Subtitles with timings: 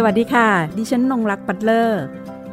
[0.00, 2.02] สวัสดีค่ะ ดิฉันนงรักปัตเลอร์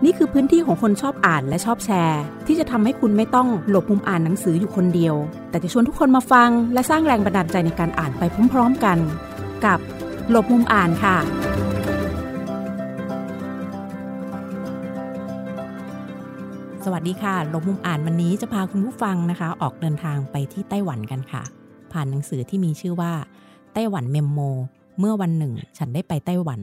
[0.03, 5.15] นี่คือพื้นที่ของคนชอบอ่านและชอบแชร์ ที่จะทำให้คุณไม่ต้องหลบมุมอ่านหนังสืออยู่คนเดียว
[5.49, 8.97] แต่จะชวนทุกคนมาฟัง และสร้างแรงบันดาลใจในการอ่านไปพร้อม ๆกัน
[9.65, 9.79] กับ
[10.29, 11.17] หลบมุมอ่านค่ะ
[16.85, 21.43] สวัสดีค่ะหลบมุมอ่านวันนี้จะพาคุณผู้ฟังนะคะ ออกเดินทางไปที่ไต้หวันกันค่ะ
[21.91, 23.13] ผ่านหนังสือที่มีชื่อว่า
[23.73, 24.39] ไต้หวัน memo
[24.99, 26.61] เมื่อวันหนึ่ง ฉันได้ไปไต้หวัน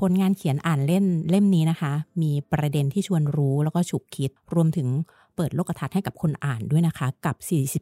[0.00, 4.88] ผลงานเขียนอ่านเล่นเล่มนี้นะคะ มีประเด็นที่ชวนรู้แล้วก็ฉุกคิด รวมถึง
[5.36, 7.36] เปิดโลกทัศน์ให้กับคนอ่านด้วยนะคะ กับ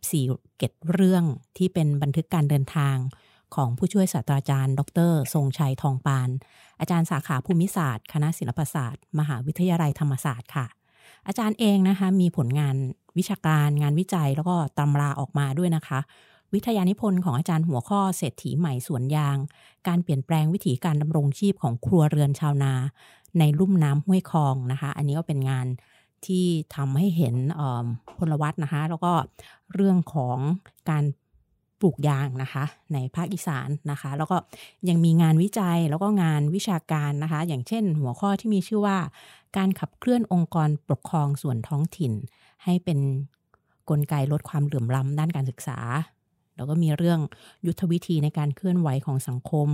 [0.08, 1.24] 44 เกร็ดเรื่อง
[1.58, 2.96] ที่เป็นบันทึกการเดินทาง
[3.54, 4.80] ของผู้ช่วยศาสตราจารย์ ด
[5.10, 6.28] ร ทรงชัยทองปาน
[6.80, 10.66] อาจารย์สาขาภูมิศาสตร์ คณะศิลปศาสตร์ มหาวิทยาลัยธรรมศาสตร์ค่ะ
[11.26, 12.76] อาจารย์เองนะคะมีผลงาน
[13.18, 16.00] วิชาการงานวิจัยแล้วก็ตำราออกมาด้วยนะคะ
[16.54, 19.36] วิทยานิพนธ์ของอาจารย์หัวข้อเศรษฐีใหม่สวนยาง
[19.88, 22.72] การเปลี่ยนแปลงวิถีการดำรงชีพของครัวเรือนชาวนา
[23.38, 25.66] ในลุ่มน้ำห้วยคลองนะคะ อันนี้ก็เป็นงาน
[26.26, 27.36] ที่ทำให้เห็น
[28.18, 29.12] พลวัตนะคะ แล้วก็
[29.74, 30.38] เรื่องของ
[30.90, 31.04] การ
[31.80, 34.36] ปลูกยางนะคะ ในภาคอีสานนะคะ แล้วก็
[34.88, 38.98] ยังมีงานวิจัยแล้วก็งานวิชาการนะคะ อย่างเช่น หัวข้อที่มีชื่อว่า
[39.56, 42.12] การขับเคลื่อนองค์กรปกครองส่วนท้องถิ่น
[42.64, 45.78] ให้เป็นนกลไกลดความเหลื่อมล้ำด้านการศึกษา
[46.56, 47.20] แล้วก็มีเรื่อง
[47.66, 49.68] ยุทธวิธีในการเคลื่อนไหวของสังคม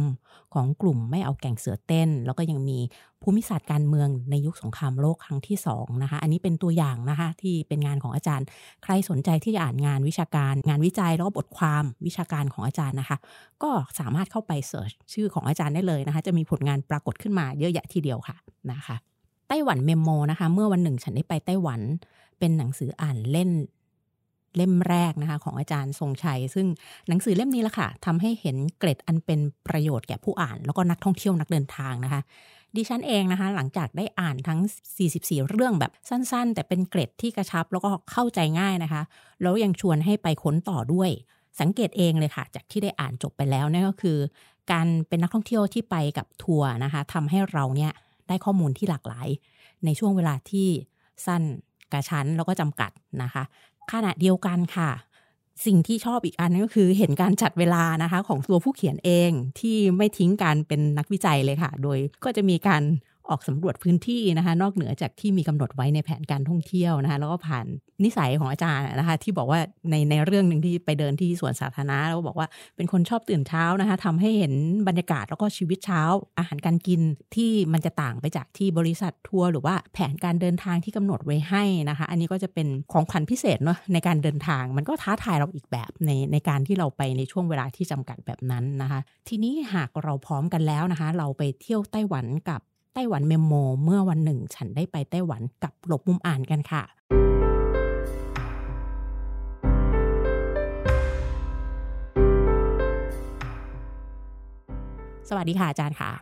[0.54, 2.78] ของกลุ่มไม่เอาแก่งเสือเต้น แล้วก็ยังมี
[3.22, 8.46] ภูมิศาสตร์การเมืองในยุคสงครามโลกครั้งที่2นะคะ อันนี้เป็นตัวอย่างนะคะที่เป็นงานของอาจารย์
[8.82, 13.18] ใครสนใจที่จะอ่านงานวิชาการ งานวิจัยแล้วก็บทความวิชาการของอาจารย์นะคะ
[13.62, 18.36] ก็สามารถเข้าไปเสิร์ชชื่อของอาจารย์ได้เลยนะคะ จะมีผลงานปรากฏขึ้นมาเยอะแยะทีเดียวค่ะ
[18.72, 18.96] นะคะ
[19.48, 21.80] ไต้หวันเมมโมนะคะ เมื่อวันหนึ่งฉันได้ไปไต้หวัน
[22.38, 23.50] เป็นหนังสืออ่านเล่น
[24.58, 26.66] เล่มแรกนะคะของอาจารย์ทรงชัย ซึ่ง
[27.08, 32.20] หนังสือเล่มนี้ละค่ะทำให้เห็นเกร็ดอันเป็นประโยชน์แก่ผู้อ่าน แล้วก็นักท่องเที่ยวนักเดินทางนะคะ
[32.76, 34.60] ดิฉันเองนะคะ หลังจากได้อ่านทั้ง
[35.04, 39.02] 44 เรื่องแบบสั้นๆ แต่เป็นเกร็ดที่กระชับแล้วก็เข้าใจง่ายนะคะ
[39.42, 41.10] แล้วยังชวนให้ไปค้นต่อด้วย
[41.60, 44.18] สังเกตเองเลยค่ะ จากที่ได้อ่านจบไปแล้วนั่นก็คือ
[44.72, 47.92] การเป็นนักท่องเที่ยวที่ไปกับทัวร์นะคะทำให้เราเนี่ย
[48.28, 49.28] ได้ข้อมูลที่หลากหลาย
[49.84, 50.68] ในช่วงเวลาที่
[51.26, 51.42] สั้น
[51.92, 52.90] กระชั้นแล้วก็จำกัด
[53.22, 53.42] นะคะ
[53.92, 54.90] ขณะเดียวกันค่ะ
[55.66, 62.82] สิ่งที่ชอบอีกอันนึงก็คือเห็นการจัดเวลานะคะ ของตัวผู้เขียนเองที่ไม่ทิ้งการเป็นนักวิจัยเลยค่ะ โดยก็จะมีการ
[63.30, 67.66] ออกสำรวจพื้นที่นะคะ นอกเหนือจากที่มีกำหนดไว้ในแผนการท่องเที่ยวนะคะแล้วก็ผ่าน
[68.04, 74.54] นิสัยของอาจารย์นะคะ ที่บอกว่าในในเรื่องหนึ่งที่ไปเดินที่สวนสาธารณะแล้วบอกว่าเป็นคนชอบตื่นเช้านะคะทำให้เห็น
[74.88, 76.02] บรรยากาศแล้วก็ชีวิตเช้า
[76.38, 77.00] อาหารการกิน
[77.34, 92.60] ที่มันจะต่างไปจากที่บริษัททัวร์หรือว่าแผนการเดินทางที่กำหนดไว้ให้นะคะ อันนี้ก็จะเป็นของขวัญพิเศษเนาะในการเดินทางมันก็ท้าทายเราอีกแบบในในการที่เราไปในช่วงเวลาที่จำกัดแบบนั้นนะคะ ทีนี้หากเราพร้อมกันแล้วนะคะ เราไปเที่ยวไต้หวันกับ
[92.98, 96.82] ไต้หวัน memo เมื่อวันหนึ่ง ฉันได้ไปไต้หวันกับหลบมุมอ่านกันค่ะ
[105.28, 106.12] สวัสดีค่ะอาจารย์ค่ะ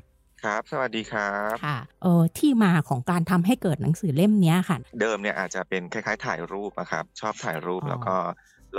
[0.43, 8.15] ครับ สวัสดีครับค่ะเออที่มาของการทำให้เกิดหนังสือเล่มนี้ค่ะ เดิมเนี่ยอาจจะเป็นคล้าย ๆ ถ่ายรูปนะครับ ชอบถ่ายรูปแล้วก็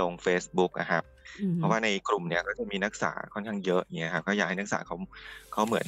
[0.00, 1.02] ลง Facebook นะครับ
[1.54, 4.96] เพราะว่าในกลุ่มเนี่ยก็จะมีนักศึกษาค่อนข้างเยอะเงี้ยครับก็อยากให้นักศึกษาเขา
[5.52, 5.86] เขาเหมือน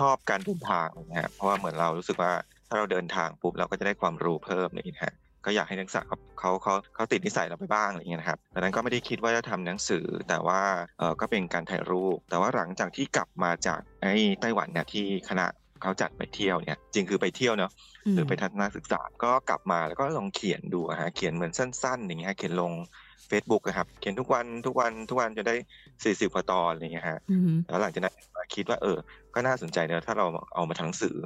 [0.00, 2.32] ชอบการเดินทางนะฮะเพราะว่าเหมือนเรารู้สึกว่า
[2.68, 5.14] ถ้าเราเดินทางปุ๊บเราก็จะได้ความรู้เพิ่มนี่ฮะ
[5.46, 10.60] ก็อยากให้นักศึกษาเขาเขาเขาเขาติดนิสัยเราไปบ้างอะไรเงี้ยนะครับดังนั้นก็ไม่ได้คิดว่าจะทำหนังสือ แต่ว่า
[10.98, 15.46] เออก็เป็นการถ่ายรูป แต่ว่าหลังจากที่กลับมาจากไอ้ไต้หวันเนี่ยที่คณะ
[15.82, 17.72] เขาจัดไปเที่ยวเนี่ยจริงคือไปเที่ยวเนาะ
[18.14, 22.72] หรือไปทัศนศึกษาก็กลับมาแล้วก็ลองเขียนดูฮะเขียนเหมือนสั้นๆอย่างเงี้ยเขียนลง
[23.30, 25.54] Facebook นะครับ เขียนทุกวันทุกวันทุกวันจะได้
[26.04, 27.18] สี่สิบกว่าตอนอะไรเงี้ยฮะ
[27.68, 28.14] แล้วหลังจากนั้น
[28.54, 28.98] คิดว่าเออ
[29.34, 31.16] ก็น่าสนใจเนอะถ้าเราเอามาทั้งสื่อ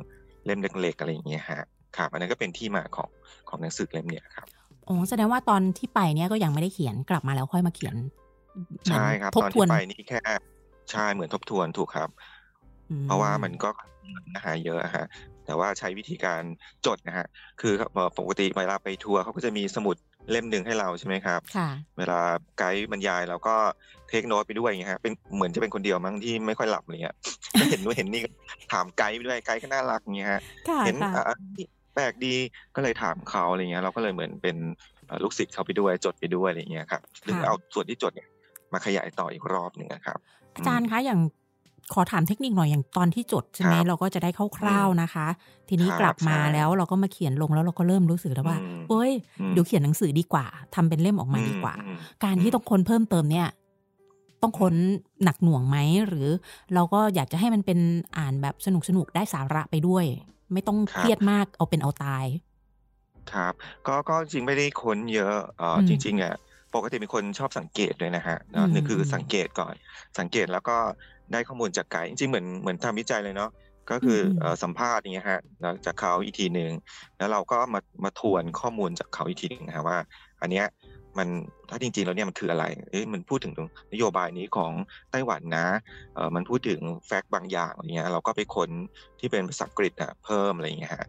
[0.45, 1.67] เล่มเล็กๆอะไรอย่างเงี้ยฮะ
[1.97, 3.09] ครับอันนั้นก็เป็นที่มาของ
[3.49, 4.47] ของหนังสือเล่มเนี้ยครับ
[4.89, 7.97] อ๋อแสดงว่าตอนที่ไปเนี้ยก็ยังไม่ได้เขียนกลับมาแล้วค่อยมาเขียน
[8.89, 10.21] ใช่ครับตอนที่ไปนี่แค่
[10.91, 12.09] ใช่เหมือนทบทวนถูกครับ
[13.05, 13.69] เพราะว่ามันก็
[14.03, 15.07] เนื้อหาเยอะฮะ
[15.45, 16.43] แต่ว่าใช้วิธีการ
[16.87, 17.27] จดนะฮะ
[17.61, 17.73] คือ
[18.19, 19.97] ปกติเวลาไปทัวร์เขาก็จะมีสมุด
[20.31, 21.41] เล่มหนึ่งให้เราใช่ไหมครับ
[21.99, 22.21] เวลา
[22.59, 23.55] ไกด์บรรยายเราก็
[24.11, 27.17] เทคโน้ตไปด้วยอย่างเงี้ยฮะเป็นเหมือนจะเป็นคนเดียวมั้งที่ไม่ค่อยหลับอะไรเงี้ย
[27.71, 28.23] เห็นนู้นเห็นนี่
[28.73, 30.41] ถามไกด์ไปด้วยไกด์ก็น่ารักอย่างเงี้ยฮะ
[30.87, 31.37] เห็นอะ
[31.95, 32.35] แปลกดี
[32.75, 34.57] ก็เลยถามเขาอะไรเงี้ย เราก็เลยเหมือนเป็น
[35.23, 38.29] ลูกศิษย์เขาไปด้วยจดไปด้วยอะไรเงี้ยครับถึงเอาส่วนที่จดเนี่ย
[38.73, 40.19] มาขยายต่ออีกรอบหนึ่งนะครับ
[40.55, 41.21] อาจารย์คะอย่าง
[41.93, 45.27] ขอถามเทคนิคหน่อยอย่างตอนที่จดใช่ไหมเราก็จะได้คร่าวๆนะคะ
[45.69, 48.59] ทีนี้กลับมาแล้วเราก็มาเขียนลงแล้วเราก็เริ่มรู้สึกแล้วว่า
[48.89, 49.13] เอ้ย
[49.53, 51.75] เดี๋ยวเขียนหนังสือดีกว่าทำเป็นเล่มออกมาดีกว่า
[52.25, 53.49] การที่ต้องคนเพิ่มเติมเนี่ย
[54.43, 54.75] ต้องค้น
[55.25, 55.77] หนักหน่วงไหม
[56.07, 56.29] หรือ
[56.75, 57.79] เราก็อยากจะให้มันเป็น
[58.19, 60.05] อ่านแบบสนุกสนุกได้สาระไปด้วย
[60.53, 62.25] ไม่ต้องเครียดมากเอาเป็นเอาตาย
[63.33, 63.53] ครับ
[63.87, 66.35] ก็ก็จริงไม่ได้ค้นเยอะเออจริงๆอะ
[66.75, 68.39] ปกติเป็นคนชอบสังเกตด้วยนะฮะ
[68.73, 69.75] หนึ่งคือสังเกตก่อน
[70.19, 70.77] สังเกตแล้วก็
[71.33, 73.51] ได้ข้อมูลจากไกด์จริงๆเหมือนเหมือนทำวิจัยเลยเนาะ
[73.91, 74.21] ก็คือ
[74.63, 75.41] สัมภาษณ์อย่างเงี้ยฮะ
[75.87, 76.71] จากเขาอีกทีหนึ่ง
[77.19, 79.99] แล้วเราก็มามาทวนข้อมูลจากเขาอีกทีหนึ่งนะฮะว่า
[80.43, 80.67] อันเนี้ย
[81.19, 81.29] มัน
[81.71, 83.53] ถ้าจริงๆแล้วเนี่ยมันคืออะไรเอ๊ะมันพูดถึง
[83.93, 84.73] นโยบายนี้ของ
[85.11, 85.67] ไต้หวันนะ
[86.15, 88.71] เออมันพูดถึง fact บางอย่างอะไรเงี้ยเราก็ไปค้น
[89.21, 91.07] ที่เป็นภาษาอังกฤษอะเพิ่มอะไรเงี้ยฮะ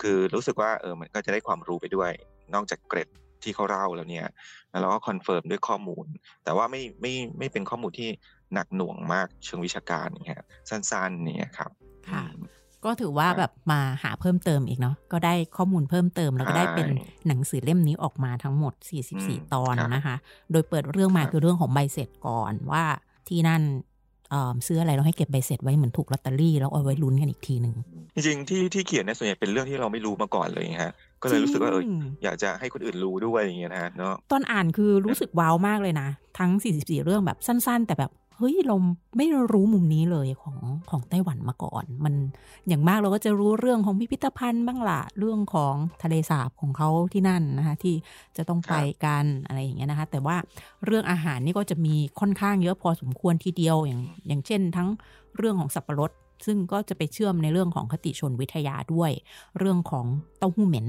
[0.00, 2.12] คือรู้สึกว่าเออมันก็จะได้ความรู้ไปด้วย
[2.54, 3.08] นอกจากเกร็ด
[3.44, 4.26] ที่เขาเล่าแล้วเนี่ย
[4.70, 6.06] แล้วเราก็ confirm ด้วยข้อมูล
[6.44, 8.08] แต่ว่าไม่ไม่ไม่เป็นข้อมูลที่
[8.54, 11.70] หนักหน่วงมากเชิงวิชาการเนี่ยสั้นๆเนี่ยครับ
[12.10, 12.24] ค่ะ
[12.84, 16.88] ก็ถือว่าแบบมาหาเพิ่มเติมอีกเนาะก็ได้ข้อมูลเพิ่มเติมแล้วก็ได้เป็น
[17.26, 18.74] หนังสือเล่มนี้ออกมาทั้งหมด
[19.12, 20.16] 44 ตอนนะคะ
[20.52, 22.84] โดยเปิดเรื่องมาคือเรื่องของใบเสร็จก่อนว่า
[23.28, 23.62] ที่นั่น
[24.66, 27.74] ซื้ออะไรเราให้เก็บใบเสร็จไว้เหมือนถูกลอตเตอรี่แล้วเอาไว้ลุ้นกันอีกทีหนึ่ง
[28.14, 30.92] จริงๆที่ที่เขียนเนี่ยส่วนใหญ่เป็นเรื่องที่เราไม่รู้มาก่อนเลยฮะ
[31.22, 31.84] ก็เลยรู้สึกว่าเออ
[32.24, 36.08] อยากจะให้คนอื่นรู้ด้วยอย่างเงี้ยนะเนาะตอนอ่านคือรู้สึกว้าวมากเลยนะ
[36.38, 38.76] ทั้ง 44 เรื่องแบบสั้น ๆ แต่แบบเฮ้ยเรา
[39.16, 40.56] ไม่รู้มุมนี้เลยของ
[40.90, 42.14] ของไต้หวันมาก่อน มัน
[42.68, 47.94] อย่างมากเราก็จะรู้เรื่องของพิพิธภัณฑ์บ้างละเรื่องของทะเลสาบของเขาที่นั่นนะคะที่
[48.36, 48.74] จะต้องไป
[49.04, 50.36] กันอะไรอย่างเงี้ยนะคะแต่ว่า
[50.84, 54.88] เรื่องอาหารนี่ก็จะมีค่อนข้างเยอะพอสมควรทีเดียวอย่างอย่างเช่น ทั้ง
[55.36, 56.10] เรื่องของสับปะรด
[56.46, 59.10] ซึ่งก็จะไปเชื่อมในเรื่องของคติชนวิทยาด้วย
[59.58, 60.06] เรื่องของ
[60.38, 60.86] เต้าหู้เหม็น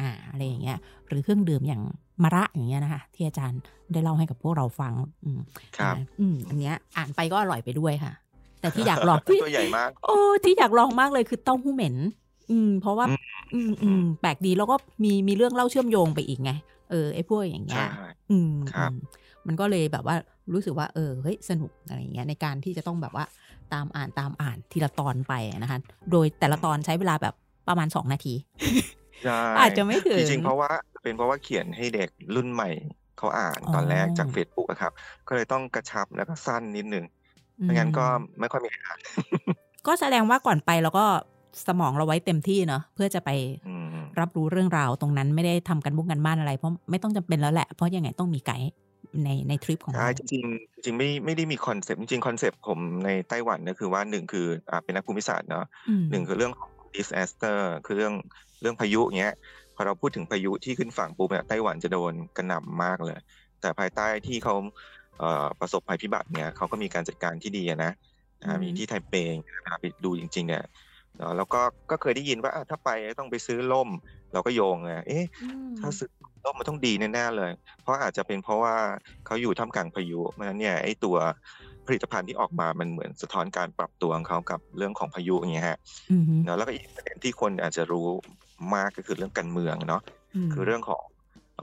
[0.00, 1.82] อ่าอะไรอย่างเงี้ยหรือเครื่องดื่มอย่าง
[2.22, 3.60] มะระอย่างเงี้ยนะคะที่อาจารย์
[3.92, 4.92] ได้เล่าให้กับพวกเราฟัง
[5.24, 5.40] อืม
[5.78, 8.12] ครับอืมอันเนี้ยอ่านไปก็อร่อยไปด้วยค่ะ
[8.60, 11.96] แต่ที่อยากลองที่ตัวใหญ่มากโอ้ที่อยากลองมากเลยคือเต้าหู้เหม็น
[12.50, 13.06] อืม เพราะว่า
[13.54, 16.52] อืมอืมแปลกดีแล้วก็มีมีเรื่องเล่าเชื่อมโยงไปอีกไง
[16.90, 17.86] เออไอ้พวกอย่างเงี้ย
[18.30, 18.92] อืมครับ
[19.46, 20.16] มันก็เลยแบบว่า
[20.52, 23.24] รู้สึกว่า เออเฮ้ยสนุกอะไรเงี้ยในการที่จะต้องแบบว่า
[23.72, 25.78] ตามอ่านตามอ่านทีละตอนไปนะคะ
[26.10, 27.34] โดยแต่ละตอนใช้เวลาแบบ
[27.68, 28.34] ประมาณสองนาที
[29.58, 30.70] อาจจะไม่ถึงจริงๆเพราะว่า
[31.02, 32.70] เป็นเพราะว่าเขียนให้เด็กรุ่นใหม่
[33.18, 34.92] เขาอ่านตอนแรกจากเฟซบุ๊กครับ
[35.28, 37.04] ก็เลยต้องกระชับแล้วก็สั้นนิดนึง
[37.62, 38.06] ไม่งั้นก็
[38.40, 38.98] ไม่ค่อยมีอ่าน
[39.86, 41.06] ก็แสดงว่าก่อนไปเราก็
[41.68, 43.30] สมองเราไว้เต็มที่เนาะเพื่อจะไป
[44.20, 48.70] รับรู้เรื่องราวตรงนั้นไม่ได้ทำการบุกการบ้านอะไรเพราะไม่ต้องจำเป็นแล้วแหละเพราะยังไงต้องมีไกด์
[49.24, 50.44] ในในทริปของเราจริง
[50.84, 55.64] จริงไม่ไม่ได้มี concept จริง concept ผมในไต้หวันก็คือว่าหนึ่งคืออ่าเป็นนักภูมิศาสตร์เนาะ
[56.10, 58.14] หนึ่งคือเรื่องของ disaster คือเรื่อง
[58.53, 59.34] เรื่องพายุเงี้ย
[59.74, 63.18] พอเราพูดถึงพายุที่ขึ้นฝั่งปุ๊บเนี่ยไต้หวันจะโดนกระหน่ำมากเลย
[63.60, 64.54] แต่ภายใต้ที่เขา
[65.60, 67.92] ประสบภัยพิบัติเนี่ยเขาก็มีการจัดการที่ดีนะ
[68.62, 69.34] มีที่ไทเปง
[69.80, 70.64] ไปดูจริง ๆ เนี่ย
[71.36, 73.88] แล้วก็ก็เคยได้ยินว่าถ้าไปต้องไปซื้อล่ม
[74.32, 75.24] เราก็โยงไงเอ๊ะ
[75.78, 76.10] ถ้าซื้อ
[76.44, 77.50] ล่มมันต้องดีแน่ๆเลย
[77.82, 78.74] เพราะอาจจะเป็นเพราะว่า
[79.26, 81.16] เขาอยู่ท่ามกลางพายุเพราะฉะนั้นเนี่ยไอ้ตัว
[81.86, 85.78] ผลิตภัณฑ์ที่ออกมามันเหมือนสะท้อนการปรับตัวของเขากับเรื่องของพายุอย่างเงี้ยฮะ
[86.44, 88.08] แล้วก็อีกประเด็นที่คนอาจจะรู้
[88.74, 90.02] มากก็คือเรื่องการเมืองเนาะ
[90.52, 91.02] คือเรื่องของ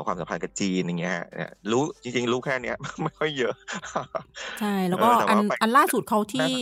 [0.06, 1.18] ความสัมพันธ์กับจีนอย่างเงี้ย
[1.72, 3.54] รู้จริง ๆ รู้แค่เนี้ยไม่ค่อยเยอะ
[4.60, 6.54] ใช่แล้วก็อันอันล่าสุดเขาที่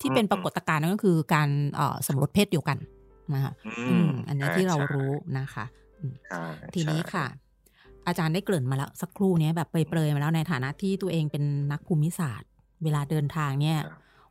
[0.00, 1.48] ที่เป็นปรากฏการณ์นั่นก็คือการ
[2.06, 2.78] สมรสเพศเดียวกัน
[3.34, 3.52] นะคะ
[4.28, 5.64] อันนี้ที่เรารู้นะคะ
[6.74, 7.26] ทีนี้ค่ะ
[8.06, 12.48] อาจารย์ได้เกริ่นมาแล้วสักครู่นี้แบบเปรยๆมาแล้วในฐานะที่ตัวเองเป็นนักภูมิศาสตร์
[12.84, 13.78] เวลาเดินทางเนี่ย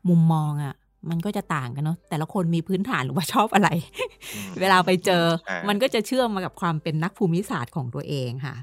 [0.09, 0.75] มุมมองอะ
[1.09, 3.69] มันก็จะต่างกันเนาะแต่ละคนมีพื้นฐานหรือว่าชอบอะไร
[4.61, 5.23] เวลาไปเจอ
[5.69, 8.55] มันก็จะเชื่อมมากับความเป็นนักภูมิศาสตร์ของตัวเองค่ะ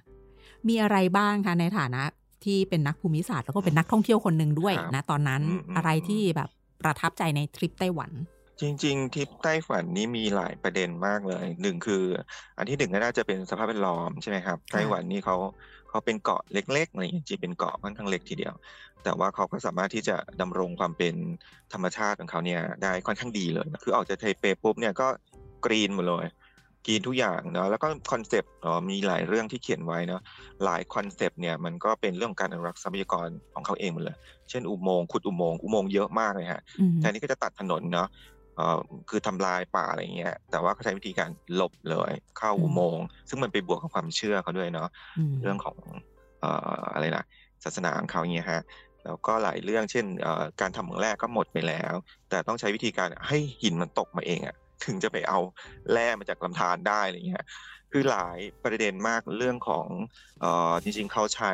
[0.68, 2.02] มีอะไรบ้างคะในฐานะ
[2.44, 5.42] ที่เป็นนักภูมิศาสตร์แล้วก็เป็นนักท่องเที่ยวคนหนึ่งด้วยนะตอนนั้น
[5.76, 6.48] อะไรที่แบบ
[6.82, 8.10] ประทับใจในทริปไต้หวัน
[8.60, 12.02] จริง ๆทริปไต้หวันนี้มีหลายประเด็นมากเลยหนึ่งคือ
[12.58, 15.36] อันที่หนึ่งก็น่าจะเป็นสภาพแวดล้อมใช่ไหมครับไต้หวันนี่เขา
[15.96, 18.54] เขาเป็นเกาะเล็กๆอะไรอย่างเงี้ยจีเป็นเกาะค่อนข้างเล็กทีเดียว
[19.04, 21.14] แต่ว่าเขาก็สามารถที่จะดำรงความเป็น
[21.72, 25.06] ธรรมชาติของเขาเนี่ยได้ค่อนข้างดีเลย คือออกจากไทเปปุ๊บเนี่ยก็
[25.64, 26.26] green หมดเลย
[26.86, 28.52] green ทุกอย่างเนาะแล้วก็ concept
[28.88, 30.20] มีหลายเรื่องที่เขียนไว้เนาะ
[30.64, 34.16] หลาย concept เนี่ยมันก็เป็นเรื่องการอนุรักษ์ทรัพยากรของเขาเองหมดเลย
[34.50, 36.62] เช่นอุโมงค์ขุดอุโมงค์อุโมงค์เยอะมากเลยฮะ
[36.98, 38.08] แทนที่ก็จะตัดถนนเนาะ
[39.10, 44.88] คือทำลายป่าอะไรเงี้ย แต่ว่าเขาใช้วิธีการหลบเลยเข้าอุโมงค์ซึ่งมันไปบวกกับความเชื่อเขาด้วยเนาะ
[45.40, 45.78] เรื่องของ
[46.94, 47.24] อะไรนะ
[47.64, 48.62] ศาสนาของเขาเงี้ยฮะ
[49.04, 50.06] แล้วก็หลายเรื่องเช่น
[50.60, 51.94] การทำเหมืองแร่ก็หมดไปแล้ว
[52.30, 55.38] แต่ต้องใช้วิธีการให้หินมันตกมาเองอะถึงจะไปเอา
[55.92, 57.44] แร่มาจากลำธารได้อะไรเงี้ย
[57.92, 59.86] คือหลายประเด็นมากเรื่องของ
[60.82, 61.52] จริงๆเขาใช้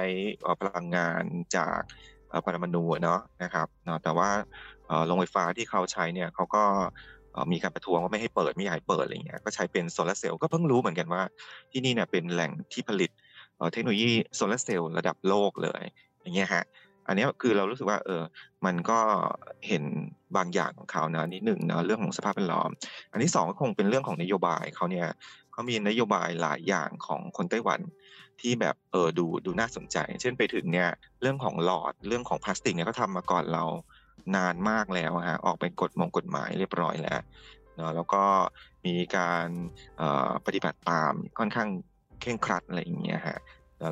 [0.61, 1.25] พลังงาน
[1.57, 1.81] จาก
[2.45, 3.69] ปรมาณูเนาะนะครับ
[4.03, 4.31] แต่ว่า
[5.07, 6.65] โรงไฟฟ้าที่เขาใช้เนี่ยเขาก็
[7.53, 11.23] มีการประท้วงว่าไม่ให้เปิดไม่อยากเปิดอะไรเงี้ยก็ใช้เป็นโซลาเซลล์ก็เพิ่งรู้เหมือนกันว่า
[11.73, 13.11] ที่นี่เนี่ยเป็นแหล่งที่ผลิต
[13.73, 15.83] เทคโนโลยีโซลาเซลล์ระดับโลกเลย
[16.23, 16.65] อย่างเงี้ยฮะ
[17.07, 18.23] อันนี้คือเรารู้สึกว่าเออ
[18.67, 19.01] มันก็
[19.69, 19.85] เห็น
[20.37, 22.71] บางอย่างของเขานะนิดหนึ่งเนาะเรื่องของสภาพแวดล้อม
[23.13, 25.09] อันที่สองก็คงเป็นเรื่องของนโยบายเขาเนี่ย
[25.53, 27.81] เขามีนโยบายหลายอย่างของคนไต้หวัน
[28.41, 30.89] ที่แบบเออดูดูน่าสนใจ เช่นไปถึงเนี่ย
[31.21, 33.65] เรื่องของหลอดเรื่องของพลาสติกเนี่ยก็ทำมาก่อนเรา
[34.37, 37.21] นานมากแล้วฮะออกเป็นกฎมงกฎหมายเรียบร้อยแล้ว
[37.77, 38.25] เนาะแล้วก็
[38.87, 39.47] มีการ
[40.47, 41.69] ปฏิบัติตามค่อนข้าง
[42.21, 43.39] เคร่งครัดอะไรอย่างเงี้ยฮะ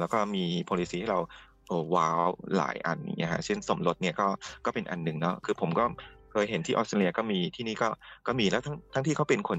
[0.00, 1.21] แล้วก็มี policy ที่เรา
[1.69, 2.19] โอ้ว้าว
[2.57, 4.27] หลายอันนี้ฮะเช่นสมรสเนี่ยก็
[4.65, 5.85] ก็เป็นอันหนึ่งเนาะคือผมก็
[6.33, 7.89] เคยเห็นที่ออสเตรเลียก็มีที่นี่ก็
[8.27, 9.59] ก็มีแล้วทั้งทั้งที่เขาเป็นคน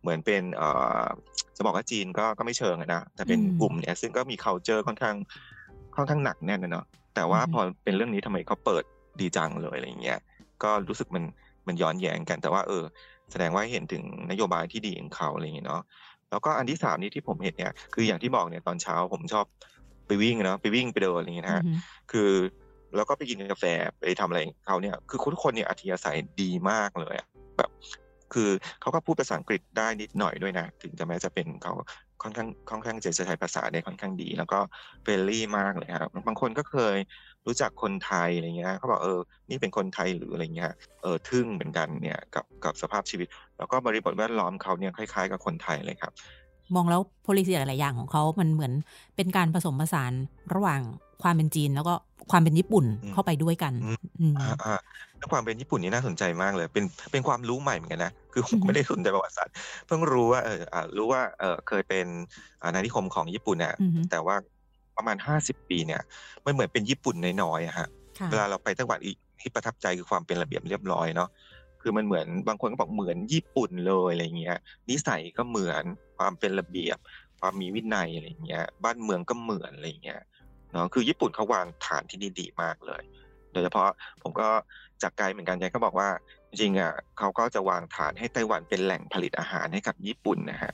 [0.00, 0.68] เหมือนเป็นเอ่
[1.02, 1.04] อ
[1.56, 5.16] จะบอกว่าจีนก็ก็ไม่เชิงนะแต่เป็นกลุ่มเนี่ยซึ่งก็มี culture ค่อนข้าง
[5.96, 8.84] ค่อนข้างหนักแน่นนะเนาะแต่ว่าพอเป็นเรื่องนี้ทำไมเขาเปิด
[9.20, 10.18] ดีจังเลยอะไรเงี้ย
[10.62, 11.24] ก็รู้สึกมัน
[11.66, 12.84] มันย้อนแย้งกันแต่ว่าเออ
[13.30, 15.82] แสดงว่าเห็นถึงนโยบายที่ดีของเขาอะไรเงี้ยเนาะ
[16.30, 19.44] แล้วก็อันที่สามนี้ที่ผมเห็นเนี่ยคืออย่างที่บอกเนี่ยตอนเช้าผมชอบ
[20.06, 21.64] ไปวิ่งเนาะไปวิ่งไปเดินอะไรเงี้ยนะ
[22.10, 22.30] คือ
[22.96, 23.64] แล้วก็ไปกินกาแฟ
[24.00, 27.14] ไปทำอะไรเขาเนี่ย คือทุกคนเนี่ยอัธยาศัยดีมากเลย
[27.56, 27.70] แบบ
[28.34, 31.72] คือเขาก็พูดภาษาอังกฤษได้นิดหน่อยด้วยนะ ถึงจะแม้จะเป็นเขา
[32.22, 34.58] ค่อนข้างค่อนข้างจะใช้ภาษาได้ค่อนข้างดี แล้วก็
[35.02, 36.96] friendly มากเลยครับบางคนก็เคย
[37.46, 39.18] รู้จักคนไทยอะไรเงี้ยเขาบอกเออ
[39.50, 40.72] นี่เป็นคนไทยหรืออะไรเงี้ย
[41.02, 46.12] เออทึ่งเหมือนกันเนี่ยกับกับสภาพชีวิต แล้วก็บริบทแวดล้อมเขาเนี่ยคล้าย ๆ กับคนไทยเลยครับ
[46.74, 48.72] มองแล้ว policy หลายอย่างของเขามันเหมือน
[49.16, 50.12] เป็นการผสมผสาน
[50.54, 50.80] ระหว่าง
[51.22, 51.94] ความเป็นจีนแล้วก็
[52.30, 53.72] ความเป็นญี่ปุ่นเข้าไปด้วยกัน
[54.38, 54.78] อ่า
[55.18, 59.54] แล้วความเป็นญี่ปุ่นนี่น่าสนใจมากเลย เป็นเป็นความรู้ใหม่เหมือนกันนะคือผมไม่ได้สนใจประวัติศาสตร์
[59.86, 60.58] เพิ่งรู้ว่าเออ
[60.96, 62.06] รู้ว่าเออเคยเป็น
[62.62, 63.74] อาณานิคมของญี่ปุ่นน่ะ
[64.10, 64.36] แต่ว่า
[64.96, 66.00] ประมาณห้าสิบปีเนี่ย
[66.44, 67.88] มันเหมือนเป็นญี่ปุ่นน้อยๆอะฮะ
[68.30, 71.28] เวลาเราไปไต้หวันอีกที่ประทับใจคือความเป็นระเบียบเรียบร้อยเนาะ
[71.82, 74.58] คือมันเหมือนบางคนก็บอกเหมือนญี่ปุ่นเลยอะไรเงี้ย
[74.90, 75.82] นิสัยก็เหมือน
[76.18, 76.98] ความเป็นระเบียบ
[77.40, 80.20] ความมีวินัยอะไรเงี้ยบ้านเมืองก็เหมือนอะไรเงี้ย
[80.72, 83.02] เนาะคือญี่ปุ่นเขาวางฐานที่ดีดีมากเลย
[83.52, 83.88] โดยเฉพาะ
[84.22, 84.48] ผมก็
[85.02, 86.08] จากไกลเหมือนกันยายก็บอกว่า
[86.48, 90.72] จริงๆอะเขาก็จะวางฐานให้ไต้หวันเป็นแหล่งผลิตอาหารให้กับญี่ปุ่นนะฮะ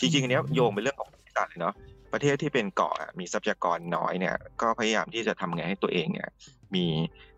[0.00, 1.74] จริงๆอันนี้โยงเป็นเรื่องของศาสตร์เลยเนาะ
[2.12, 6.28] ประเทศที่เป็นเกาะมีทรัพยากรน้อยเนี่ยก็พยายามที่จะทำไงให้ตัวเองเนี่ย
[6.74, 6.86] มี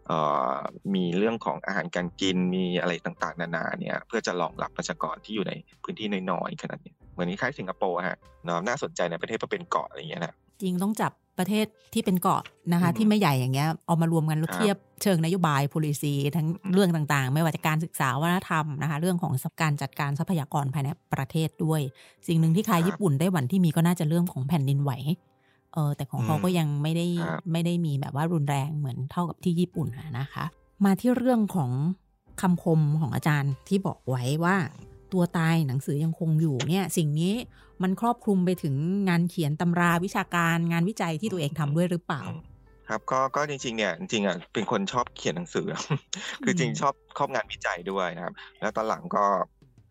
[0.06, 0.18] เอ่
[0.54, 0.56] อ
[0.94, 21.80] มีเรื่องของอาหารการกินมีอะไรต่างๆ นานาเนี่ยเพื่อจะรองรับประชากรที่อยู่ในพื้นที่น้อยๆขนาดนี้เหมือนคล้ายสิงคโปร์ฮะเนาะน่าสนใจในประเทศเพราะเป็นเกาะอะไรอย่างเงี้ยนะจริงต้องจับ ประเทศที่เป็นเกาะนะคะ ที่ไม่ใหญ่อย่างเงี้ยเอามารวมกันแล้วเทียบเชิงนโยบาย policy ทั้งเรื่องต่างๆ ไม่ว่าจะการศึกษาวัฒนธรรมนะคะ เรื่องของการจัดการทรัพยากรภายในประเทศด้วย
[22.26, 24.92] สิ่งหนึ่งที่คายญี่ปุ่นได้หวันที่มีก็น่าจะเรื่องของแผ่นดินไหว
[25.74, 27.06] เออแต่ของเขาก็ยังไม่ได้
[27.52, 29.88] ไม่ได้มีแบบว่ารุนแรงเหมือนเท่ากับที่ญี่ปุ่น
[30.18, 30.44] นะคะ
[30.84, 31.70] มาที่เรื่องของ
[32.40, 34.56] คำคมของอาจารย์ที่บอกไว้ว่า
[35.12, 37.34] ตัวตายหนังสือยังคงอยู่เนี่ย สิ่งนี้
[37.82, 38.74] มันครอบคลุมไปถึง
[39.08, 42.22] งานเขียนตำราวิชาการงานวิจัยที่ตัวเองทำด้วยหรือเปล่า
[42.88, 45.66] ครับก็ก็จริงๆเนี่ยจริงๆอะเป็นคนชอบเขียนหนังสือ
[46.44, 49.26] คือจริงชอบชอบงานวิจัยด้วยนะครับ แล้วตอนหลังก็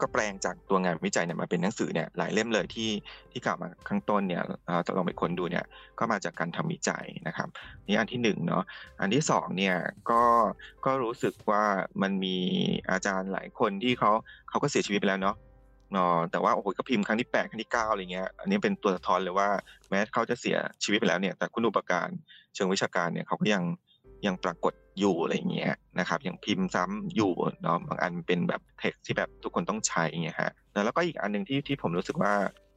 [0.01, 2.89] ก็แปลงจากตัวงานวิจัยเนี่ยมาเป็นหนังสือเนี่ยหลายเล่มเลยที่
[3.31, 4.43] ที่กล่าวมาข้างต้นเนี่ย
[4.87, 5.65] จะลองไปค้นดูเนี่ย
[5.99, 7.49] ก็มาจากการทำวิจัยนะครับ
[7.87, 8.63] นี่อันที่หนึ่งเนาะ
[9.01, 9.75] อันที่สองเนี่ย
[10.11, 10.23] ก็
[10.85, 11.63] ก็รู้สึกว่า
[12.01, 12.37] มันมี
[12.91, 14.11] อาจารย์หลายคนที่เขา
[14.49, 15.35] เขาก็เสียชีวิตไปแล้วเนาะ
[15.93, 19.49] เนาะแต่ว่าโอ้โหก็พิมพ์ครั้งที่แปดครั้งที่เก้าอะไรเงี้ยอันนี้เป็นตัวสะท้อนเลยว่า
[19.89, 22.09] แม้เขาจะเสียชีวิตไปแล้วเนี่ยแต่คุณอุปการ
[22.55, 23.63] เชิงวิชาการเนี่ยเขาก็ยัง
[24.25, 30.51] ยังปรากฏอยู่อะไรเงี้ยนะครับยังพิมพ์ซ้ำอยู่เนาะบางอันเป็นแบบเท็กที่แบบทุกคนต้องใช้เงี้ยฮะ
[30.85, 32.33] แล้วก็อีกอันหนึ่งที่ที่ผมรู้สึกว่า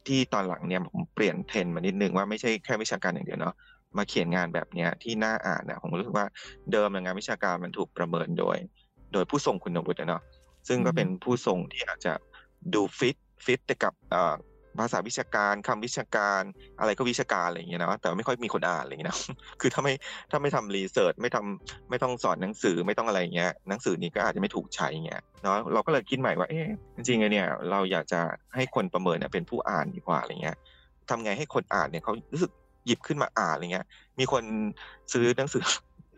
[0.07, 3.53] ที่ตอนหลังเนี่ยผมเปลี่ยนเทรนมานิดนึงว่าไม่ใช่แค่วิชาการอย่างเดียวเนาะ
[3.97, 6.25] มาเขียนงานแบบเนี้ยที่น่าอ่านนะผมรู้สึกว่า
[6.71, 8.57] เดิมงานวิชาการมันถูกประเมินโดย
[9.13, 10.23] โดยผู้ทรงคุณวุฒิเนาะ
[10.67, 12.13] ซึ่งก็เป็นผู้ทรงที่อาจจะ
[12.73, 13.93] ดูฟิตฟิตแต่กับ
[14.79, 16.41] ภาษาวิชาการคำวิชาการ
[16.79, 19.19] อะไรก็วิชาการอะไรอย่างเงี้ยนะแต่ไม่ค่อยมีคนอ่านอะไรอย่างเงี้ยนะ
[19.61, 19.93] คือถ้าไม่
[20.31, 28.21] ถ้าไม่ทำรีเสิร์ชไม่ทำไม่ต้องสอนหนังสือไม่ต้องอะไรเงี้ยหนังสือนี้ก็อาจจะไม่ถูกใช้เงี้ยเนาะเราก็เลยคิดใหม่ว่าเอ๊ะจริงๆเนี่ยเราอยากจะ
[28.55, 30.57] ให้คนประเมินเป็นผู้อ่านดีกว่าอะไรเงี้ย
[31.09, 32.51] ทำไงให้คนอ่านเนี่ยเขารู้สึก
[32.85, 33.85] หยิบขึ้นมาอ่านอะไรเงี้ย
[34.19, 34.43] มีคน
[35.13, 35.63] ซื้อหนังสือ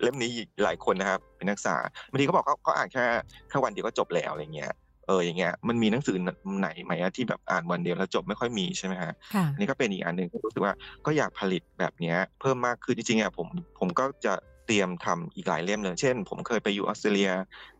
[0.01, 0.29] เล่มนี้
[0.63, 1.77] หลายคนนะครับเป็นนักศึกษา
[2.09, 3.05] บางทีเขาบอกเขาเขาอ่านแค่
[3.49, 4.71] แค่วันเดียวก็จบแล้วอะไรเงี้ย
[5.11, 6.17] อออย่างเงี้ยมันมีหนังสือ
[6.59, 9.13] ไหนไหมที่แบบอ่านวันเดียวแล้วจบไม่ค่อยมีใช่ไหมฮะ
[9.53, 10.73] อันนี้ก็เป็นอีกอันหนึ่งรู้สึกว่า
[11.05, 13.47] ก็อยากผลิตแบบเนี้ยเพิ่มมากขึ้นจริงๆอะผม
[13.79, 14.33] ผมก็จะ
[14.67, 17.31] เตรียมทำอีกหลายเล่มเลยเช่น ผมเคยไปอยู่ออสเตรเลีย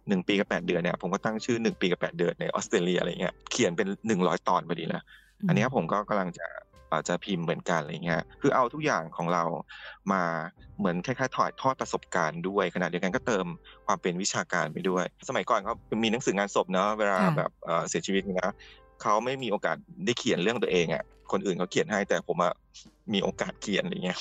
[0.07, 5.03] หนึ่งปีกับแปดเดือนเนี่ยผมก็ตั้งชื่อหนึ่งปีกับแปดเดือนในออสเตรเลียอะไรเงี้ยเขียนเป็นหนึ่งร้อยตอนพอดีแล้ว
[5.47, 6.47] อันนี้ผมก็กำลังจะ
[7.07, 9.43] จะพิมพ์เหมือนกันอะไรเงี้ยคือเอาทุกอย่างของเรา
[10.11, 10.23] มา
[10.77, 13.45] เหมือนคล้ายๆถอดทอดประสบการณ์ด้วยขณะเดียวกันก็เติม
[13.87, 17.51] ความเป็นวิชาการไปด้วย สมัยก่อนเขามีหนังสืองานศพเนาะเวลาแบบ
[17.89, 18.51] เสียชีวิตนะ
[19.01, 22.53] เขาไม่มีโอกาสได้เขียนเรื่องตัวเองอะคนอื่นเขาเขียนให้แต่ผมอะ
[23.13, 24.19] มีโอกาสเขียนอะไรเงี้ย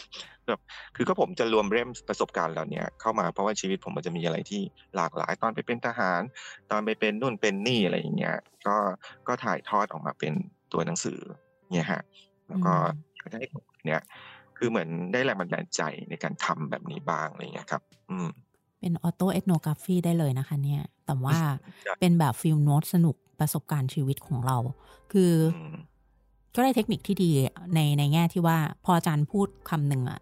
[0.48, 0.60] แบบ
[0.96, 4.62] คือก็ผมจะรวมเล่มประสบการณ์เหล่านี้เข้ามาเพราะว่าชีวิตผมมันจะมีอะไรที่
[4.96, 6.22] หลากหลาย ตอนไปเป็นทหาร
[6.70, 8.36] ตอนไปเป็นนู่นเป็นนี่อะไรอย่างเงี้ย
[8.66, 8.76] ก็
[9.28, 10.32] ก็ถ่ายทอดออกมาเป็น
[10.72, 11.20] ตัวหนังสือ
[11.72, 12.02] เนี่ยฮะ
[12.50, 12.72] แล้วก็
[13.16, 13.44] อยากให้
[13.86, 14.02] เนี่ย
[14.56, 18.28] คือเหมือนได้แรงบันดาลใจในการทำแบบนี้บ้างอะไรเงี้ยครับ อืม
[18.80, 21.38] เป็นออโต้เอทโนกราฟีได้เลยนะคะ เนี่ย แต่ว่า
[22.00, 24.56] เป็นแบบฟิล์มโน้ตสนุกประสบการณ์ชีวิตของเรา
[25.12, 25.32] คือ
[26.54, 27.30] ก็ได้เทคนิคที่ดี
[27.74, 30.20] ในในแง่ที่ว่าพออาจารย์พูดคำหนึ่งอะ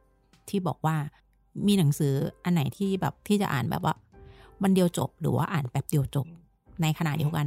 [0.48, 0.96] ที่บอกว่า
[1.66, 2.12] มีหนังสือ
[2.44, 3.94] อันไหนที่แบบที่จะอ่านแบบว่า
[4.62, 6.26] วันเดียวจบหรือว่าอ่านแป๊บเดียวจบ
[6.82, 7.46] ในขณะเดียวกัน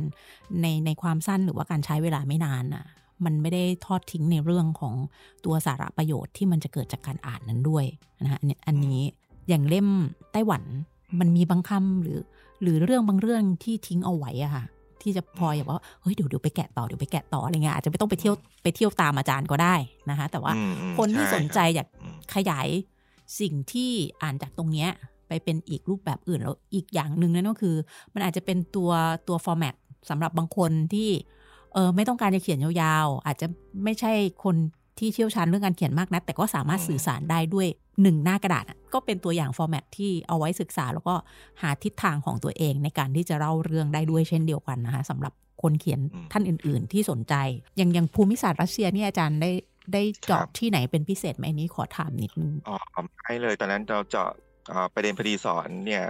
[0.62, 2.86] ในในความสั้นหรือว่าการใช้เวลาไม่นานอะ
[3.25, 4.94] มันไม่ได้ทอดทิ้งในเรื่องของ
[5.46, 7.86] ตัวสาระประโยชน์ที่มันจะเกิดจากการอ่านนั้นด้วย
[8.24, 9.01] นะฮะอันนี้
[9.50, 9.88] อย่างเล่ม
[10.32, 10.63] ไต้หวัน
[11.20, 12.20] มันมีบางคำหรือ
[12.62, 14.63] หรือเรื่องบางเรื่องที่ทิ้งเอาไว้อะค่ะ
[15.01, 19.75] ที่จะพออย่างว่าเฮ้ยเดี๋ยวเดี๋ยวไปแกะต่อเดี๋ยวไปแกะต่ออะไรเงี้ยอาจจะไม่ต้องไปเที่ยวไปเที่ยวตามอาจารย์ก็ได้
[20.10, 20.54] นะคะ แต่ว่า
[20.98, 21.88] คนที่สนใจอยาก
[22.36, 22.68] ขยาย
[23.40, 24.90] สิ่งที่อ่านจากตรงเนี้ย
[25.28, 27.75] ไปเป็นอีกรูปแบบอื่นแล้วอีกอย่างหนึ่งนั่นก็คือ
[28.13, 28.92] มันอาจจะเป็นตัว
[29.28, 29.75] ตัว format
[30.10, 31.10] สำหรับบางคนที่
[31.74, 33.48] เออไม่ต้องการจะเขียนยาวๆ อาจจะ
[33.84, 34.12] ไม่ใช่
[34.44, 34.56] คน
[35.00, 37.68] ที่เชี่ยวชาญเรื่องการเขียนมากนัก แต่ก็สามารถสื่อสารได้ด้วย
[38.01, 41.16] หนึ่งหน้ากระดาษก็เป็นตัวอย่าง format ที่เอาไว้ศึกษา แล้วก็
[41.62, 46.00] หาทิศทางของตัวเองในการที่จะเล่าเรื่องได้ด้วยเช่นเดียวกันนะคะสำหรับคนเขียน
[46.32, 47.34] ท่านอื่น ๆ ที่สนใจ
[47.78, 49.51] อย่างอย่างภูมิศาสตร์รัสเซียนี่อาจารย์ได้
[49.94, 52.78] ได้เจาะที่ไหนเป็นพิเศษไหมนี้ขอถามนิดนึงอ๋อ
[53.25, 54.30] ให้เลยตอนนั้นเราเจาะ
[54.94, 56.04] ประเด็นพอดีสอนเนี่ย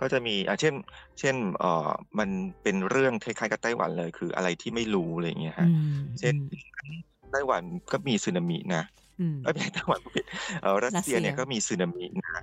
[0.00, 0.74] ก็จะมีอ่าเช่น
[1.20, 2.28] เช่นเอ่อมัน
[2.62, 5.68] เป็นเรื่องคล้ายๆกับไต้หวันเลย คืออะไรที่ไม่รู้อะไรเงี้ยฮะ
[6.18, 6.34] เช่น
[7.32, 8.84] ไต้หวันก็มีสึนามินะ
[9.52, 10.24] ไม่ใช่ไต้หวันผิด
[10.62, 12.42] เออรัสเซียเนี่ยก็มีสึนามินะ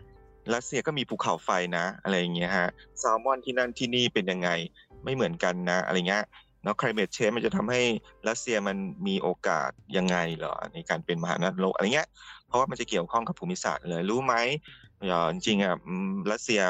[0.53, 2.67] รัสเซียก็มีภูเขาไฟนะอะไรอย่างเงี้ยฮะ
[2.99, 4.49] แซลมอนที่นั่นที่นี่เป็นยังไง
[5.03, 6.23] ไม่เหมือนกันนะ อะไรเงี้ย
[6.63, 7.81] เนาะ climate change มันจะทำให้
[8.27, 8.77] รัสเซียมัน
[9.07, 12.09] มีโอกาสยังไงเหรอในการเป็นมหานโลกอะไรเงี้ย
[12.47, 14.35] เพราะว่ามันจะเกี่ยวข้องกับภูมิศาสตร์เลยรู้ไหม
[15.31, 15.75] จริงๆอะ
[16.31, 16.61] รัสเซีย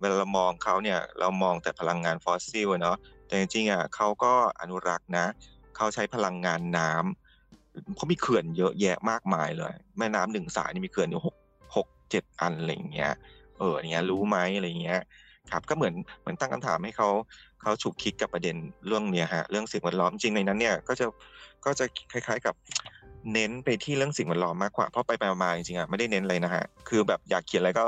[0.00, 5.26] เวลาเรามองเขาเนี่ยเรามองแต่พลังงานฟอสซิลเนาะแต่จริงๆอะเขาก็อนุรักษ์นะ
[5.76, 11.36] เขาใช้พลังงานน้ำเขามีเขื่อนเยอะแยะมากมายเลย แม่น้ำหนึ่งสายนี่มีเขื่อนอยู่หก
[11.76, 13.12] หกเจ็ดอันอะไรเงี้ย
[13.58, 15.00] เออเนี้ยรู้ไหมอะไรเงี้ย
[15.50, 17.08] ครับก็เหมือนเหมือนตั้งคำถามให้เขา
[17.62, 18.56] เขาฉุกคิดกับประเด็น
[18.86, 21.06] เรื่องเนี้ยฮะเรื่องสิ่งแวดล้อมจริงในนั้นเนี่ยก็จะ
[21.64, 22.54] ก็จะคล้าย ๆ กับ
[23.32, 27.84] เน้นไปที่เรื่องสิ่งแวดล้อมมากกว่าเพราะไปไปมาจริงๆอะไม่ได้เน้นเลยนะฮะคือแบบอยากเขียนอะไรก็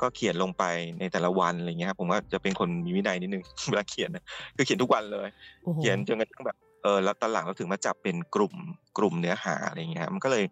[0.00, 0.64] ก็เขียนลงไป
[1.00, 4.24] ในแต่ละวันอะไรเงี้ยผมว่าจะเป็นคนมีวินัยนิดนึงเวลาเขียนนะ
[4.56, 5.28] คือเขียนทุกวันเลย
[5.76, 8.54] เขียนจนกระทั่งแบบเออแล้วตอนหลังเราถึงมาจับเป็นกลุ่ม
[8.98, 10.44] กลุ่มเนื้อหาอะไรเงี้ยมันก็เลย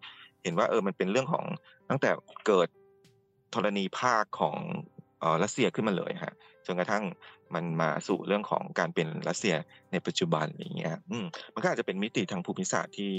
[0.43, 1.45] เห็นว่าเออมันเป็นเรื่องของ
[1.89, 2.09] ตั้งแต่
[2.47, 2.67] เกิด
[3.53, 4.55] ธรณีภาคของ
[5.19, 6.33] เออรัสเซียขึ้นมาเลยฮะ
[6.65, 7.03] จนกระทั่ง
[7.55, 9.55] มันมาสู่เรื่องของการเป็นรัสเซีย
[9.91, 13.11] ในปัจจุบันอย่างเงี้ยอืมมันก็อาจจะเป็นมิติทางภูมิศาสตร์ที่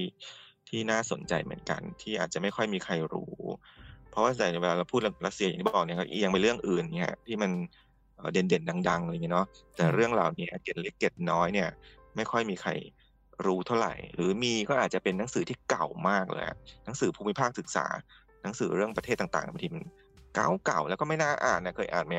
[0.69, 3.35] ที่น่าสนใจเหมือนกัน ที่อาจจะไม่ค่อยมีใครรู้
[4.11, 7.51] เพราะว่าแต่เวลาเราพูดเรื่องรัสเซียอย่างที่บอกเนี่ยยังไปเรื่องอื่นเนี่ยที่มัน
[8.33, 11.69] เด่นๆดังๆอะไรเงี้ยเนาะแต่เรื่องรานี้เก็ดเล็กเก็ดน้อยเนี่ย
[12.17, 12.71] ไม่ค่อยมีใคร
[13.47, 16.45] รู้เท่าไหร่ หรือมีก็อาจจะเป็นหนังสือที่เก่ามากเลย
[16.85, 17.87] หนังสือภูมิภาคศึกษา
[18.43, 19.85] หนังสือเรื่องประเทศต่างๆบางทีมัน
[20.35, 22.13] เก่าๆแล้วก็ไม่น่าอ่านนะเคยอ่านไหม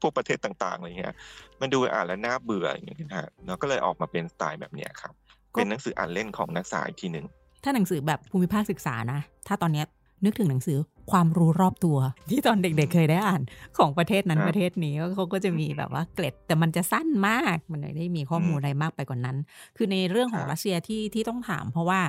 [0.00, 1.14] พวกประเทศต่างๆอะไรเงี้ย
[1.60, 5.14] มันดูอ่านแล้วน่าเบื่ออย่างเงี้ยนะฮะเราก็เลยออกมาเป็นสไตล์แบบเนี้ยครับ
[5.54, 7.26] เป็นหนังสืออ่านเล่นของนักศึกษาอีกทีหนึ่ง
[7.64, 9.86] ถ้าหนังสือแบบภูมิภาคศึกษานะ ถ้าตอนเนี้ย
[10.24, 10.78] นึกถึงหนังสือ
[11.10, 11.96] ความรู้รอบตัว
[12.30, 13.42] ที่ตอนเด็กๆเคยได้อ่าน
[13.78, 19.36] ของประเทศนั้นประเทศนี้เขาก็จะมีแบบว่าเกร็ดแต่มันจะสั้นมาก มันไม่ได้มีข้อมูลอะไรมากไปกว่านนั้น
[19.76, 22.00] คือในเรื่องของรัสเซียที่ที่ต้องถาม เพราะว่า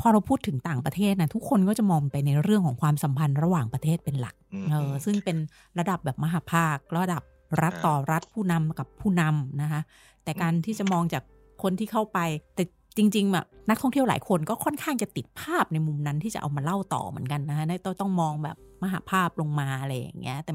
[0.00, 4.34] พอเราพูดถึงต่างประเทศนะทุกคนก็จะมองไปในเรื่องของความสัมพันธ์ระหว่างประเทศเป็นหลัก
[4.70, 5.36] เออซึ่งเป็น
[5.78, 7.22] ระดับแบบมหาภาค ระดับ
[7.62, 9.80] รัฐต่อรัฐผู้นำกับผู้นำนะคะ
[10.24, 11.22] แต่การที่จะมองจาก
[11.62, 12.18] คนที่เข้าไป
[12.54, 12.64] แต่
[12.96, 20.52] จริงๆแบบนักท่องเที่ยวหลายคนก็ค่อนข้างจะติดภาพในมุมนั้นที่จะเอามาเล่าต่อเหมือนกันนะคะต้องต้องมองแบบมหาภาพลงมาอะไรอย่างเงี้ย แต่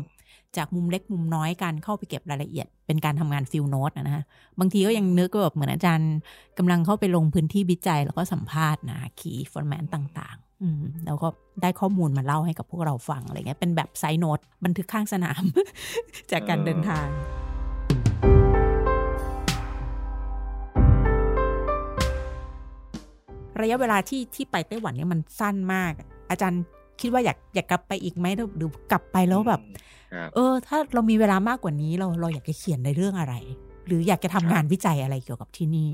[0.58, 4.24] จากมุมเล็กมุมน้อยการเข้าไปเก็บรายละเอียด เป็นการทำงานฟิลโนตนะฮะ
[4.60, 6.14] บางทีก็ยังนึกแบบเหมือนอาจารย์
[6.58, 11.28] กำลังเข้าไปลงพื้นที่วิจัย แล้วก็สัมภาษณ์นะขีฟอร์แมนต่างๆ อืมแล้วก็
[11.62, 15.44] ได้ข้อมูลมาเล่าให้กับพวกเราฟังอะไรเงี้ยเป็นแบบไซโนตบันทึกข้างสนาม
[16.32, 17.08] จากการเดินทาง
[23.62, 25.94] ระยะเวลาที่ที่ไปไต้หวันเนี่ยมันสั้นมาก
[26.30, 26.62] อาจารย์
[27.02, 28.26] คิดว่าอยากอยากกลับไปอีกไหม
[28.58, 29.62] หรือกลับไปแล้วแบบ
[30.36, 33.36] เออ ถ้าเรามีเวลามากกว่านี้เราเราอยากจะเขียนในเรื่องอะไร
[33.88, 35.92] หรืออยากจะทำงานวิจัยอะไรเกี่ยวกับที่นี่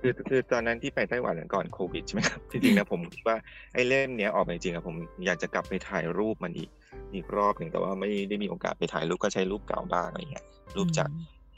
[0.00, 3.36] คือคือตอนนั้นที่ไปไต้หวันก่อนโควิดใช่ไหมครับจริงๆนะผมคิดว่า
[3.74, 6.70] ไอ้เล่มเนี้ยออกมาจริงๆผมอยากจะกลับไปถ่ายรูปมันอีก
[7.14, 10.44] อีกรอบหนึ่งแต่ว่าไม่ได้มีโอกาสไปถ่ายรูปก็ใช้รูปเก่าบ้างอะไรเงี้ย
[10.76, 11.08] รูปจาก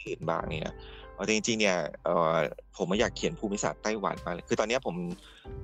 [0.05, 0.75] อื่นบ้างเนี่ย
[1.19, 1.77] อจริงๆเนี่ย
[2.77, 4.95] ผมไม่อยากเขียนภูมิศาสตร์ไต้หวันมาคือตอนนี้ผม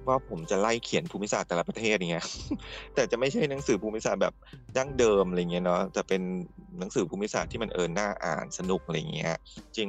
[0.08, 2.26] ว่าผมจะไล่เขียนภูมิศาสตร์แต่ละประเทศอย่างเงี้ย
[2.94, 4.34] แต่จะไม่ใช่หนังสือภูมิศาสตร์แบบ
[4.76, 6.22] ดั้งเดิมอะไรเงี้ยเนาะจะเป็น
[6.78, 9.34] หนังสือภูมิศาสตร์ที่มันเออน่าอ่านสนุกอะไรเงี้ย
[9.76, 9.88] จริง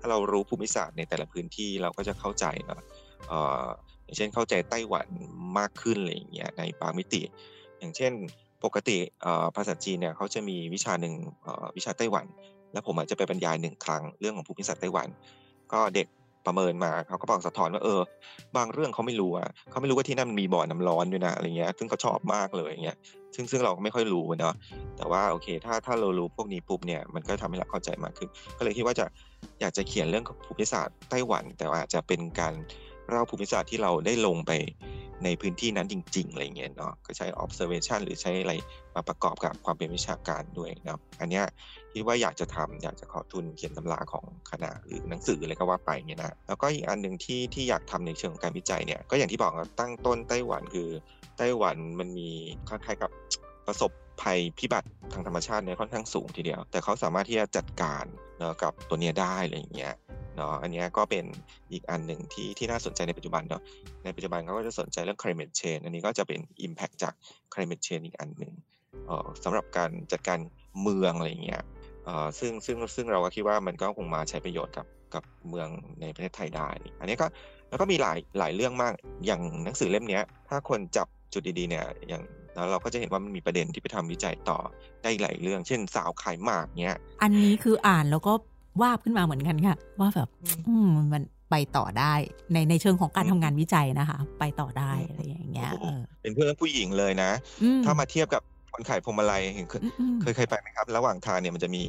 [0.00, 2.80] ถ้าเรารู้ภูมิศาสตร์ในแต่ละพื้นที่เราก็จะเข้าใจเนาะ
[3.28, 3.32] เอ
[3.64, 3.66] อ
[4.04, 5.08] อย่างเช่นเข้าใจไต้หวัน
[5.58, 7.22] มากขึ้นอะไรเงี้ยในบางมิติ
[7.78, 8.12] อย่างเช่น
[8.64, 8.98] ปกติ
[9.56, 11.14] ภาษาจีนเนี่ยเขาจะมีวิชาหนึ่ง
[11.76, 12.26] วิชาไต้หวัน
[12.72, 15.08] แล้วผมอาจจะไปบรรยายหนึ่งครั้งเรื่องของภูมิศาสตร์ไต้หวัน
[15.72, 16.06] ก็เด็ก
[16.46, 18.00] ประเมินมาเขาก็บอกสะท้อนว่าเออ
[18.56, 22.96] บางเรื่องเขาไม่รู้อะเขาไม่รู้ว่าที่นั่นมันมีบ่อน้ำร้อนด้วยนะอะไรเงี้ย ซึ่งเขาชอบมากเลยอย่างเงี้ย
[23.34, 24.54] ซึ่งซึ่งเราก็ไม่ค่อยรู้เนาะ
[24.96, 29.06] แต่ว่าโอเค ถ้าถ้าเรารู้พวกนี้ปุ๊บเนี่ยมันก็ทำให้เราเข้าใจมากขึ้น ก็เลยคิดว่าจะ
[29.60, 32.54] อยากจะเขียนเรื่องภูมิศาสตร์ไต้หวัน แต่ว่าจะเป็นการ
[33.08, 34.52] เล่าภูมิศาสตร์ที่เราได้ลงไป
[35.24, 38.52] ในพื้นที่นั้นจริงๆอะไรเงี้ยเนาะก็ใช้ observation หรือใช้อะไร
[38.94, 41.44] มาประกอบกับความเป็นวิชาการด้วยเนาะอันเนี้ย
[41.92, 50.88] คิดว่าอยากจะทำอยากจะขอทุนเขียนตำราของคณะหรือหนังสืออะไรก็ว่าไปเนี่ยนะแล้วก็อีกอันหนึ่งที่ที่อยากทำในเชิงของการวิจัยเนี่ยก็อย่างที่บอกตั้งต้นไต้หวันคือ
[51.38, 52.30] ไต้หวันมันมี
[52.68, 53.10] คล้ายๆกับ
[53.66, 53.90] ประสบ
[54.22, 58.04] ภัยพิบัติทางธรรมชาติเนี่ยค่อนข้างสูงทีเดียว แต่เขาสามารถที่จะจัดการ
[58.38, 59.94] เนาะกับตัวเนี้ยได้อะไรอย่างเงี้ย
[60.36, 61.24] เนาะอันนี้ก็เป็น
[61.72, 63.62] อีกอันหนึ่งที่ที่น่าสนใจในปัจจุบันเนาะ
[64.04, 67.14] ในปัจจุบันเขาก็จะสนใจเรื่อง climate change อันนี้ก็จะเป็น impact จาก
[67.52, 68.52] climate change อีกอันหนึ่ง
[69.44, 70.38] สำหรับการจัดการ
[70.80, 71.62] เมืองอะไรอย่างเงี้ย
[72.38, 75.68] ซึ่งซึ่งซึ่งเราก็คิดว่ามันก็คงมาใช้ประโยชน์กับกับเมือง
[76.00, 76.68] ในประเทศไทยได้
[77.00, 77.26] อันนี้ก็
[77.68, 78.92] แล้วก็มีหลายหลายเรื่องมาก
[79.26, 82.22] อย่างหนังสือเล่มนี้ถ้าคนจับจุดดีๆเนี่ยอย่าง
[82.54, 84.58] แล้วเราก็จะเห็นว่ามันมีประเด็นที่ไปทำวิจัยต่อ
[85.02, 88.32] ได้หลายเรื่อง เช่นสาวขายหมากเนี้ย อันนี้คืออ่านแล้วก็
[88.82, 90.28] วาบขึ้นมาเหมือนกันค่ะ ว่าแบบ
[90.68, 92.14] อืมมันไปต่อได้
[92.52, 95.70] ในในเชิงของการทำงานวิจัยนะคะ ไปต่อได้อะไรอย่างเงี้ย
[96.22, 97.30] เป็นเพื่อนผู้หญิงเลยนะ
[97.84, 99.74] ถ้ามาเทียบกับ คนขายพวงมาลัยเห็นเค
[100.30, 101.82] ยเคยไปไหมครับ ระหว่างทางเนี่ยมันจะมี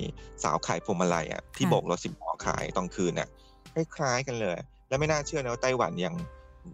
[0.43, 3.28] สาวขายพวงมาลัยอะที่โบกรถสิบล้อขายตอนคืนอะ
[3.74, 4.58] คล้ายๆกันเลย
[4.89, 6.15] แล้วไม่น่าเชื่อนะว่าไต้หวันยัง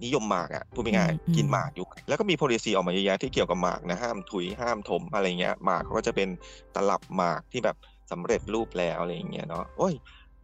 [0.04, 6.30] นิยมหมากอะพูดง่ายๆกินหมากอยู่ แล้วก็มี policy ออกมาเยอะแยะที่เกี่ยวกับหมากนะห้ามถุยห้ามถมอะไรเงี้ยหมากเขาก็จะเป็น
[6.76, 7.76] ตลับหมากที่แบบ
[8.12, 9.94] สำเร็จรูปแล้วอะไรอย่างเงี้ยเนาะโอ้ย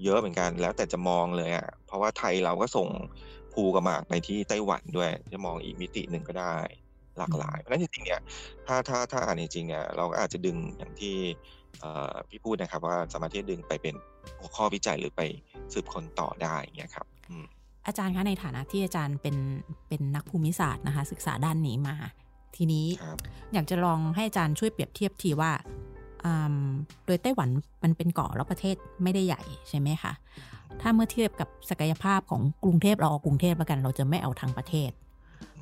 [0.04, 2.88] เยอะเหมือนกันแล้วแต่จะมองเลยอะเพราะว่าไทยเราก็ส่ง
[3.54, 6.58] ภูกับหมากไปที่ไต้หวันด้วย จะมองอีกมิติหนึ่งก็ได้
[7.18, 8.22] หลากหลาย เพราะฉะนั้นจริงๆเนี่ย
[8.68, 11.16] ถ้าถ้าถ้าอ่านจริงๆเนี่ยเราก็อาจจะดึงอย่างที่
[12.30, 13.96] พี่พูดนะครับว่าสามารถที่จะดึงไปเป็น
[14.40, 15.22] หัวข้อวิจัยหรือไป
[15.74, 17.06] สืบค้นต่อได้เงี้ยครับ
[17.88, 19.38] อาจารย์คะในฐานะที่อาจารย์เป็น
[19.88, 21.96] เป็นนักภูมิศาสตร์นะคะ ศึกษาด้านนี้มา
[22.56, 22.86] ทีนี้
[23.54, 25.52] อยากจะลองให้อาจารย์ช่วยเปรียบเทียบทีว่า
[27.06, 27.50] โดยไต้หวัน
[27.84, 30.14] มันเป็นเกาะแล้วประเทศไม่ได้ใหญ่ใช่ไหมคะ
[30.82, 34.92] ถ้าเมื่อเทียบกับศักยภาพของกรุงเทพเราเอากรุงเทพแล้วกัน เราจะไม่เอาทางประเทศ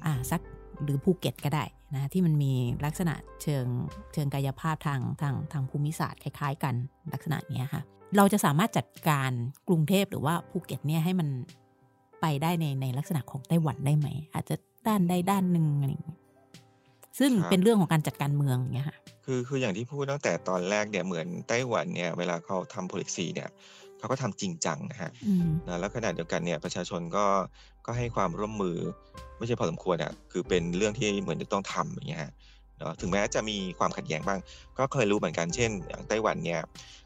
[0.06, 0.42] อ่าสัก
[0.84, 2.54] หรือภูเก็ตก็ได้นะที่มันมี
[2.86, 3.66] ลักษณะเชิง
[4.14, 6.74] เชิงกายภาพทางทางทางภูมิศาสตร์คล้ายๆ กัน
[7.14, 7.82] ลักษณะนี้ค่ะ
[8.18, 9.32] เราจะสามารถจัดการ
[9.68, 11.28] กรุงเทพหรือว่าภูเก็ตเนี่ยให้มัน
[12.22, 14.56] ไปได้ในในลักษณะของไต้หวันได้ไหม อาจจะ
[14.88, 16.20] ด้านใดด้านหนึ่งอะไรอย่างเงี้ย
[17.20, 23.50] ซึ่งเป็นเรื่องของการจัดการเมืองเนี่ยค่ะคือคืออย่างที่พูดตั้งแต่ตอนแรกเนี่ยเหมือนไต้หวันเนี่ยเวลาเขาทำ policy เนี่ย
[24.04, 25.12] เขาก็ทำจริงจังนะฮะ
[25.68, 27.26] นะแล้วขณะเดียวกันเนี่ยประชาชนก็
[27.86, 28.78] ก็ให้ความร่วมมือ
[29.38, 32.22] ไม่ใช่พอสมควรอะคือเป็นเรื่องที่เหมือนจะต้องทำอย่างเงี้ย
[32.80, 34.40] เนาะถึงแม้จะมีความขัดแย้งบ้าง
[34.78, 36.62] ก็เคยรู้เหมือนกันเช่น อย่างไต้หวันเนี่ย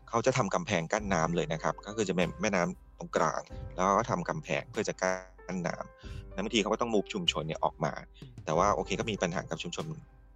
[0.10, 3.41] เขาจะทำกำแพงกั้นน้ำเลยนะครับ ก็คือจะเป็นแม่น้ำตรงกลาง
[3.75, 7.93] แล้วก็ทำกำแพงเพื่อจะกั้นน้ำแล้วบางทีเขาก็ต้องมูฟชุมชนเนี่ยออกมา
[8.45, 9.86] แต่ว่าโอเคก็มีปัญหากับชุมชน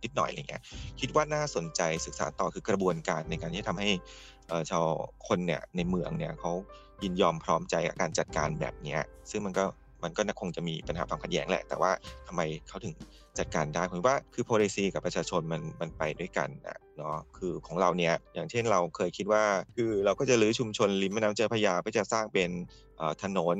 [0.03, 0.61] นิดหน่อยอะไรเงี้ย
[0.99, 3.89] คิดว่าน่าสนใจศึกษาต่อคือกระบวนการในการที่ทำให้
[4.69, 4.85] ชาว
[5.27, 6.51] คนเนี่ยในเมืองเนี่ยเขา
[7.03, 8.97] ยินยอมพร้อมใจกับการจัดการแบบนี้
[9.31, 9.65] ซึ่งมันก็
[10.03, 11.91] มันก็คงจะมีปัญหาความขัดแย้งแหละ แต่ว่า
[12.27, 12.93] ทำไมเขาถึง
[13.39, 19.43] จัดการได้ผมว่าคือ policy กับประชาชนมันมันไปด้วยกันนะเนาะคือของเราเนี่ยอย่างเช่นเราเคยคิดว่า
[19.75, 22.49] คือเราก็จะรื้อชุมชนริมแม่น้ำเจ้าพระยาเพื่อจะสร้างเป็น
[23.23, 23.57] ถนน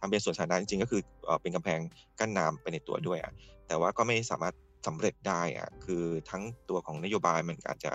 [0.00, 1.00] ทำเป็นสวนสาธารณะจริงๆก็คือ
[1.42, 1.80] เป็นกำแพง
[2.18, 3.32] กั้นน้ำไปในตัวด้วยอะ
[3.66, 4.54] แต่ว่าก็ไม่สามารถ
[4.86, 7.92] สำเร็จได้อะคือทั้งตัวของนโยบายมันอาจจะ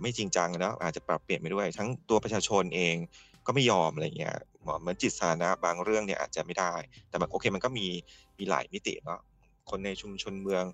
[0.00, 2.96] ไม่จริงจังนะอาจจะปรับเปลี่ยนไปด้วย ทั้งตัวประชาชนเอง
[3.46, 4.36] ก็ไม่ยอมอะไรเงี้ย
[4.80, 6.74] เหมือนจิตสาธารณะบางเรื่องเนี่ยอาจจะไม่ได้
[7.08, 7.86] แต่แบบโอเคมันก็มี
[8.38, 9.20] มีหลายมิติเนาะ
[9.70, 10.64] คนในชุมชนเมือง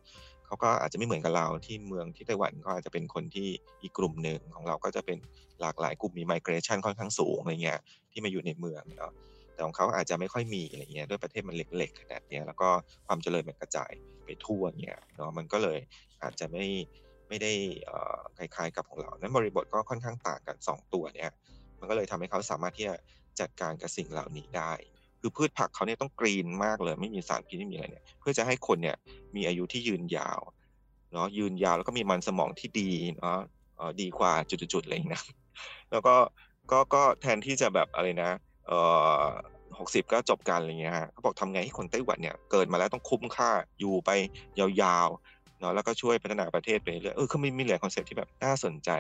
[0.47, 3.49] เขาก็อาจจะไม่เหมือนกับเราที่เมืองที่ไต้หวันก็อาจจะเป็นคนที่
[3.83, 5.19] อีกกลุ่มหนึ่งของเราก็จะเป็น
[5.61, 7.81] หลากหลายกลุ่มมีไมเกรชันค่อนข้างสูงอะไรเงี้ย
[8.13, 9.13] ที่มาอยู่ในเมืองเนาะ
[9.55, 12.69] แต่ของเขาอาจจะไม่ค่อยมีอะไรเงี้ยด้วยประเทศมันเล็กๆขนาดนี้ยแล้วก็
[13.07, 13.93] ความเจริญมันกระจาย
[14.25, 15.79] ไปทั่วเงี้ยเนาะมันก็เลย
[16.23, 16.67] อาจจะไม่
[17.29, 17.53] ไม่ได้
[18.37, 21.31] คล้ายๆกับของเรา นั้นบริบทก็ค่อนข้างต่างกัน 2 ตัวเนี้ย
[21.81, 22.97] มันก็เลยทำให้เขาสามารถที่จะ
[23.41, 24.73] จัดการกับสิ่งเหล่านี้ได้
[25.21, 28.97] คือพืชผักเขาเนี่ยต้องกรีนมากเลย ไม่มีสารพิษไม่มีอะไรเนี่ย เพื่อจะให้คนเนี่ย
[29.37, 30.41] มีอายุที่ยืนยาว
[31.13, 33.39] เนาะยืนยาวแล้วก็มีมันสมองที่ดีเนาะ
[34.01, 35.25] ดีกว่าจุดๆอะไรอย่างนี้นะ
[35.91, 36.15] แล้วก็
[36.71, 38.31] ก็ก็แทนที่จะแบบอะไรนะ
[38.67, 38.79] เอ่
[39.21, 39.25] อ
[39.79, 43.51] หกสิบก็จบกันอะไรเงี้ยฮะเขาบอกทำไงให้คนไต้หวันเนี่ยเกิดมาแล้วต้องคุ้มค่า
[43.81, 44.11] อยู่ไป
[44.59, 48.91] ยาวๆเนาะแล้วก็ช่วยพัฒนาประเทศไปเรื่อยเออเขามีมีหลาย concept ที่แบบน่าสนใจ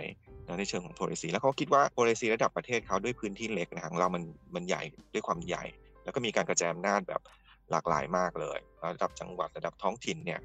[0.46, 4.22] นะในเชิงของ policy แล้วเขาคิดว่า policy ระดับประเทศเขาด้วยพื้นที่เล็กนะของเรามัน
[4.54, 4.82] มันใหญ่
[5.14, 5.64] ด้วยความใหญ่
[6.04, 7.20] แล้วก็มีการกระจายอำนาจแบบ
[7.70, 8.58] หลากหลายมากเลย
[8.94, 10.40] ระดับจังหวัดระดับท้องถิ่นเนี่ย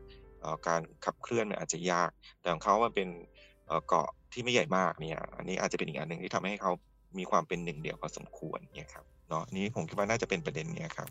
[0.68, 3.10] การขับเคลื่อนอาจจะยาก แต่ของเขามันเป็น
[3.88, 6.72] เกาะที่ไม่ใหญ่มากเนี่ย อันนี้อาจจะเป็นอีกอันหนึ่งที่ทำให้เขา
[7.18, 11.08] มีความเป็นหนึ่งเดียวพอสมควรเนี่ยครับเนาะนี้ผมคิดว่าน่าจะเป็นประเด็นเนี้ยครับ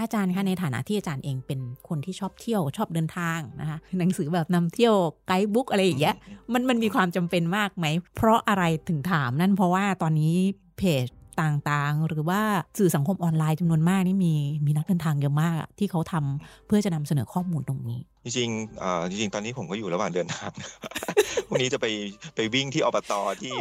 [0.00, 4.94] อาจารย์คะในฐานะที่อาจารย์เองเป็นคนที่ชอบเที่ยวชอบเดินทางนะคะหนังสือแบบนำเที่ยว
[5.26, 6.14] ไกด์บุ๊กอะไรอย่างเงี้ย
[6.52, 7.86] มันมันมีความจำเป็นมากไหม
[8.16, 10.34] เพราะอะไรถึงถามนั่นเพราะว่าตอนนี้
[10.78, 11.06] เพจ
[11.40, 12.40] ต่างๆ หรือว่า
[12.78, 14.34] สื่อสังคมออนไลน์จำนวนมากนี่มี
[14.66, 20.50] มีนักเดินทางเยอะมากที่เขาทำเพื่อจะนำเสนอข้อมูลตรงนี้ จริงๆจริงๆ ตอนนี้ผมก็อยู่ระหว่างเดินทาง
[21.50, 21.86] วันนี้จะไป
[22.36, 23.52] ไปวิ่งที่อบตที่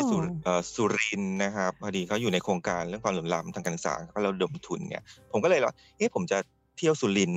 [0.76, 6.38] สุรินนะครับพอดีเขาอยู่ในโครงการเรื่องความเหลื่อมล้ำทางการศึกษาก็เราดมทุนเนี่ยผมก็เลยว่าเอ๊ะผมจะ
[6.78, 7.32] เที่ยวสุริน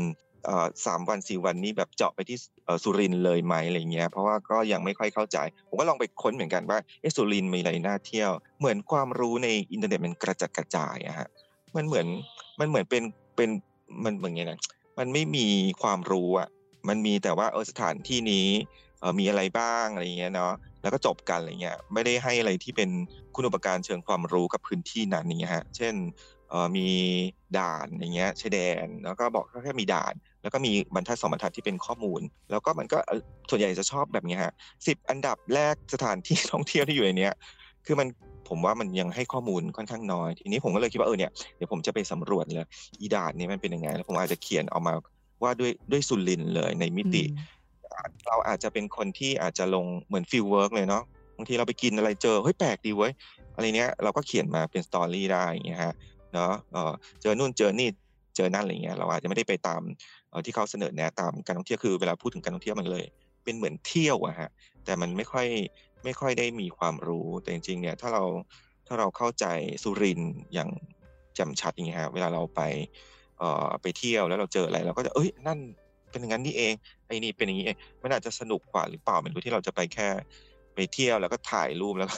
[0.86, 2.38] สามวันสี่วันนี้แบบเจาะไปที่
[2.82, 11.28] สุรินเลยไหมอะไรเงี้ยเพราะว่าก็ยังไม่ค่อยเข้าใจ ผมก็ลองไปค้นเหมือนกันว่าเอสุรินมีอะไรน่าเที่ยว เหมือนความรู้ในอินเทอร์เน็ตมันกระจัดกระจายอะฮะ
[11.76, 12.06] มันเหมือน
[12.60, 13.02] มันเหมือนเป็น
[13.36, 13.50] เป็น
[14.04, 14.60] มันเหมือนไงนะ
[14.98, 15.46] มันไม่มี
[15.82, 16.48] ความรู้อะ
[16.88, 18.48] มันมีแต่ว่าเออสถานที่นี้
[19.18, 20.52] มีอะไรบ้างอะไรเงี้ยเนาะ
[20.82, 22.90] แล้วก็จบกันอะไรเงี้ยไม่ได้ให้อะไรที่เป็น
[23.34, 25.94] คุณอุปการเชิงความรู้กับพื้นที่นั้นนี่ฮะเช่น
[26.76, 26.88] มี
[27.58, 32.98] ด่านอย่างเงี้ยชายแดนแล้วก็บอกแค่มีด่าน แล้วก็มีบรรทัดสองบรรทัดที่เป็นข้อมูล แล้วก็มันก็
[33.50, 34.52] ส่วนใหญ่จะชอบแบบนี้ฮะ
[34.86, 37.28] สิบอันดับแรกสถานที่ท่องเที่ยวที่อยู่ในนี้
[37.86, 38.08] คือมัน
[38.48, 42.66] ผมว่ามันยังให้ข้อมูลค่อนข้างน้อย ทีนี้ผมก็เลยคิดว่าเออเนี่ยเดี๋ยวผมจะไปสำรวจเลย
[43.00, 44.94] อี๋หลานนี้มันเป็นยังไง แล้วผมอาจจะเขียนออกมา
[45.42, 47.24] ว่าด้วยด้วยสุลินเลยในมิติ
[48.26, 51.02] เราอาจจะเป็นคนที่อาจจะลงเหมือน fieldwork เลยเนาะ
[51.36, 53.12] บางทีเราไปกินอะไรเจอเฮ้ยแปลกดีเว้ย
[53.54, 55.94] อะไรเนี้ยเราก็เขียนมาเป็น story ได้อย่างเงี้ยฮะ
[56.34, 56.52] เนาะ
[57.22, 57.88] เจอนู่นเจอนี่
[58.36, 59.82] เจอนั่นอะไรเงี้ยเราอาจจะไม่ได้ไปตาม
[60.46, 63.04] ที่เขาเสนอแนะตามการท่องเที่ยวคือเวลาพูดถึงการท่องเที่ยวมันเลย
[63.44, 64.50] เป็นเหมือนเที่ยวอะฮะ
[64.84, 65.46] แต่มันไม่ค่อย
[66.04, 68.22] ไม่ค่อยได้มีความรู้แต่จริงๆเนี่ยถ้าเรา
[68.86, 69.46] ถ้าเราเข้าใจ
[69.82, 70.20] สุริน
[70.54, 70.70] อย่าง
[71.38, 72.60] จำชัดอย่างเงี้ยฮะเวลาเราไป
[73.38, 75.58] เอ่อไปเที่ยวแล้วเราเจออะไรเราก็จะเอ้ยนั่น
[76.10, 76.74] เป็นอย่างนั้นนี่เอง
[77.06, 80.08] ไอ้นี่เป็นอย่างนี้เองมันอาจจะสนุกกว่าหรือเปล่าไม่รู้ที่เราจะไปแค่
[80.74, 82.16] ไปเที่ยวแล้วก็ถ่ายรูปแล้วก็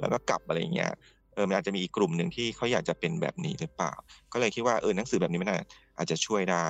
[0.00, 0.90] แล้วก็กลับอะไรเงี้ย
[1.34, 3.92] เออมันอาจจะมีอีกกลุ่มหนึ่งที่เขาอยากจะเป็นแบบนี้หรือเปล่า
[4.32, 5.50] ก็เลยคิดว่าเออหนังสือแบบนี้มัน
[5.98, 6.68] อาจจะช่วยได้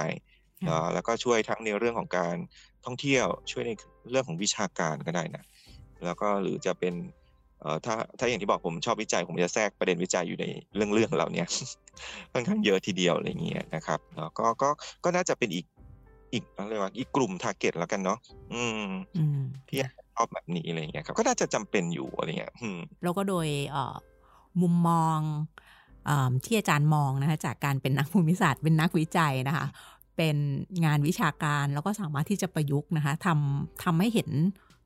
[0.95, 2.37] แล้วก็ช่วยทั้งในเรื่องของการ
[2.85, 3.71] ท่องเที่ยว ช่วยใน
[4.11, 5.45] เรื่องของวิชาการก็ได้นะ
[6.05, 6.95] แล้วก็หรือจะเป็น
[7.61, 10.45] เอ่อถ้าถ้าอย่างที่บอกผมชอบวิจัยผมจะแทรกประเด็นวิจัยอยู่ใน
[10.77, 11.45] เรื่องเรื่องเหล่านี้
[12.33, 14.69] ค่อนข้างเยอะทีเดียวอะไรเงี้ยนะครับเนาะก็ก็
[15.05, 15.67] ก็น่าจะเป็นอีก
[16.33, 18.19] อีกอะไรวะอีกกลุ่มทาร์เก็ตแล้วกันเนาะ
[18.53, 18.87] อืม
[19.69, 19.79] ที่
[20.15, 22.53] ชอบแบบนี้อะไรเงี้ยครับก็น่าจะจำเป็นอยู่อะไรเงี้ย
[23.03, 23.97] แล้วก็โดยเอ่อ
[24.63, 25.19] มุมมอง
[26.09, 26.11] อ
[26.45, 29.67] ที่อาจารย์มองนะคะจากการเป็นนักภูมิศาสตร์เป็นนักวิจัยนะคะ
[30.17, 30.37] เป็น
[30.85, 34.31] งานวิชาการแล้วก็สามารถที่จะประยุกต์นะคะทำทำให้เห็น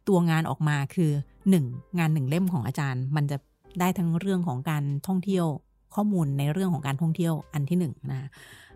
[0.09, 1.11] ตัวงานออกมาคือ
[1.51, 1.65] หนึ่ง
[1.99, 3.37] งานหนึ่งเล่มของอาจารย์ มันจะ
[3.81, 5.47] ได้ทั้งเรื่องของการท่องเที่ยว
[5.95, 8.29] ข้อมูลในเรื่องของการท่องเที่ยวอันที่หนึ่งนะ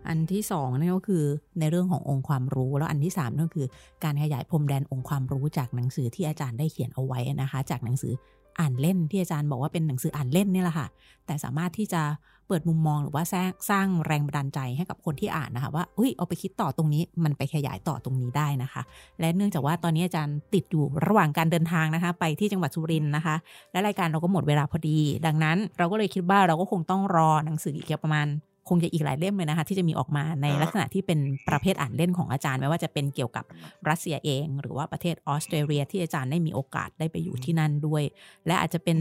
[0.07, 1.23] อันที่สองนั่นก็คือ
[1.59, 3.67] ในเรื่องขององค์ความรู้ แล้วอันที่สามนั่นคือ
[4.03, 8.13] การขยายพรมแดนองค์ความรู้จากหนังสือที่อาจารย์ได้เขียนเอาไว้นะคะ จากหนังสือ
[8.59, 10.87] อ่านเล่นที่อาจารย์บอกว่าเป็นหนังสืออ่านเล่นนี่แหละค่ะ
[11.25, 12.01] แต่สามารถที่จะ
[12.47, 18.81] เปิดมุมมองหรือว่าสร้างสร้างแรงบันดาลใจให้กับคนที่อ่านนะคะ ว่าเฮ้ยเอาไปคิดต่อตรงนี้ มันไปขยายต่อตรงนี้ได้นะคะ
[19.19, 23.35] และเนื่องจากว่าตอนนี้อาจารย์ติดอยู่ระหว่างการเดินทางนะคะ ไปที่จังหวัดสุรินทร์นะคะ
[23.71, 28.27] และรายการเราก็หมดเวลาพอดี ดังนั้นเราก็เลยคิดว่าเราก็คงต้องรอหนังสืออีกประมาณ
[28.69, 33.45] คงจะอีกหลายเล่มเลยนะคะ ที่จะมีออกมาในลักษณะที่เป็นประเภทอ่านเล่นของอาจารย์ไม่ว่าจะเป็นเกี่ยวกับ
[33.89, 38.03] รัสเซียเอง หรือว่าประเทศออสเตรเลียที่อาจารย์ได้มีโอกาสได้ไปอยู่ที่นั่นด้วย
[38.47, 38.97] และอาจจะเป็น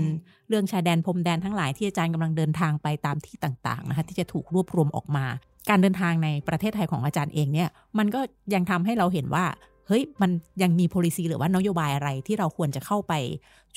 [0.48, 5.26] เรื่องชายแดนพรมแดนทั้งหลายที่อาจารย์กำลังเดินทางไปตามที่ต่างๆนะคะที่จะถูกรวบรวมออกมา
[5.70, 8.20] การเดินทางในประเทศไทยของอาจารย์เองเนี่ยมันก็
[8.54, 9.44] ยังทำให้เราเห็นว่า
[9.86, 10.30] เฮ้ยมัน
[10.62, 13.12] ยังมี policy หรือว่านโยบายอะไรที่เราควรจะเข้าไป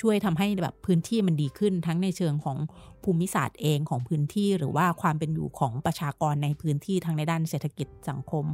[0.01, 2.57] ช่วยทำให้แบบพื้นที่มันดีขึ้นทั้งในเชิงของ
[3.03, 8.45] ภูมิศาสตร์เองของพื้นที่ หรือว่าความเป็นอยู่ของประชากรในพื้นที่ทั้งในด้านเศรษฐกิจสังคม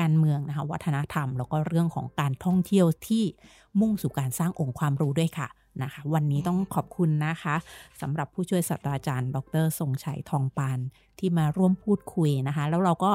[0.00, 3.24] การเมืองนะคะวัฒนธรรม แล้วก็เรื่องของการท่องเที่ยวที่
[3.80, 5.48] มุ่งสู่การสร้างองค์ความรู้ด้วยค่ะ
[5.82, 7.54] นะคะ วันนี้ต้องขอบคุณนะคะ
[8.00, 10.78] สำหรับผู้ช่วยศาสตราจารย์ ดรทรงชัยทองปาน
[11.18, 13.12] ที่มาร่วมพูดคุยนะคะ แล้วเราก็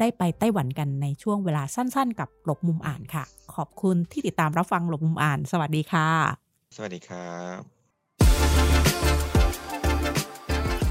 [0.00, 3.24] ได้ไปไต้หวันกันในช่วงเวลาสั้น ๆ กับหลบมุมอ่านค่ะ
[3.54, 6.08] ขอบคุณที่ติดตามรับฟังหลบมุมอ่าน สวัสดีค่ะ
[6.76, 7.60] สวัสดีครับ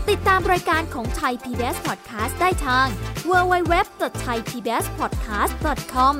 [0.09, 2.87] ติดตามรายการของไทย PBS Podcast ได้ทาง
[3.29, 6.15] www.thaipbspodcast.com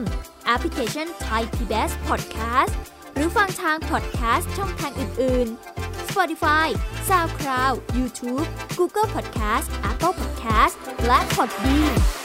[0.46, 2.74] แอปพลิเคชัน Thai PBS Podcast
[3.16, 5.48] หรือฟังทางพอดแคสต์ช่องทางอื่น
[5.80, 6.68] ๆ Spotify
[7.10, 8.48] SoundCloud YouTube
[8.78, 10.76] Google Podcast Apple Podcast
[11.08, 12.25] และ Podbean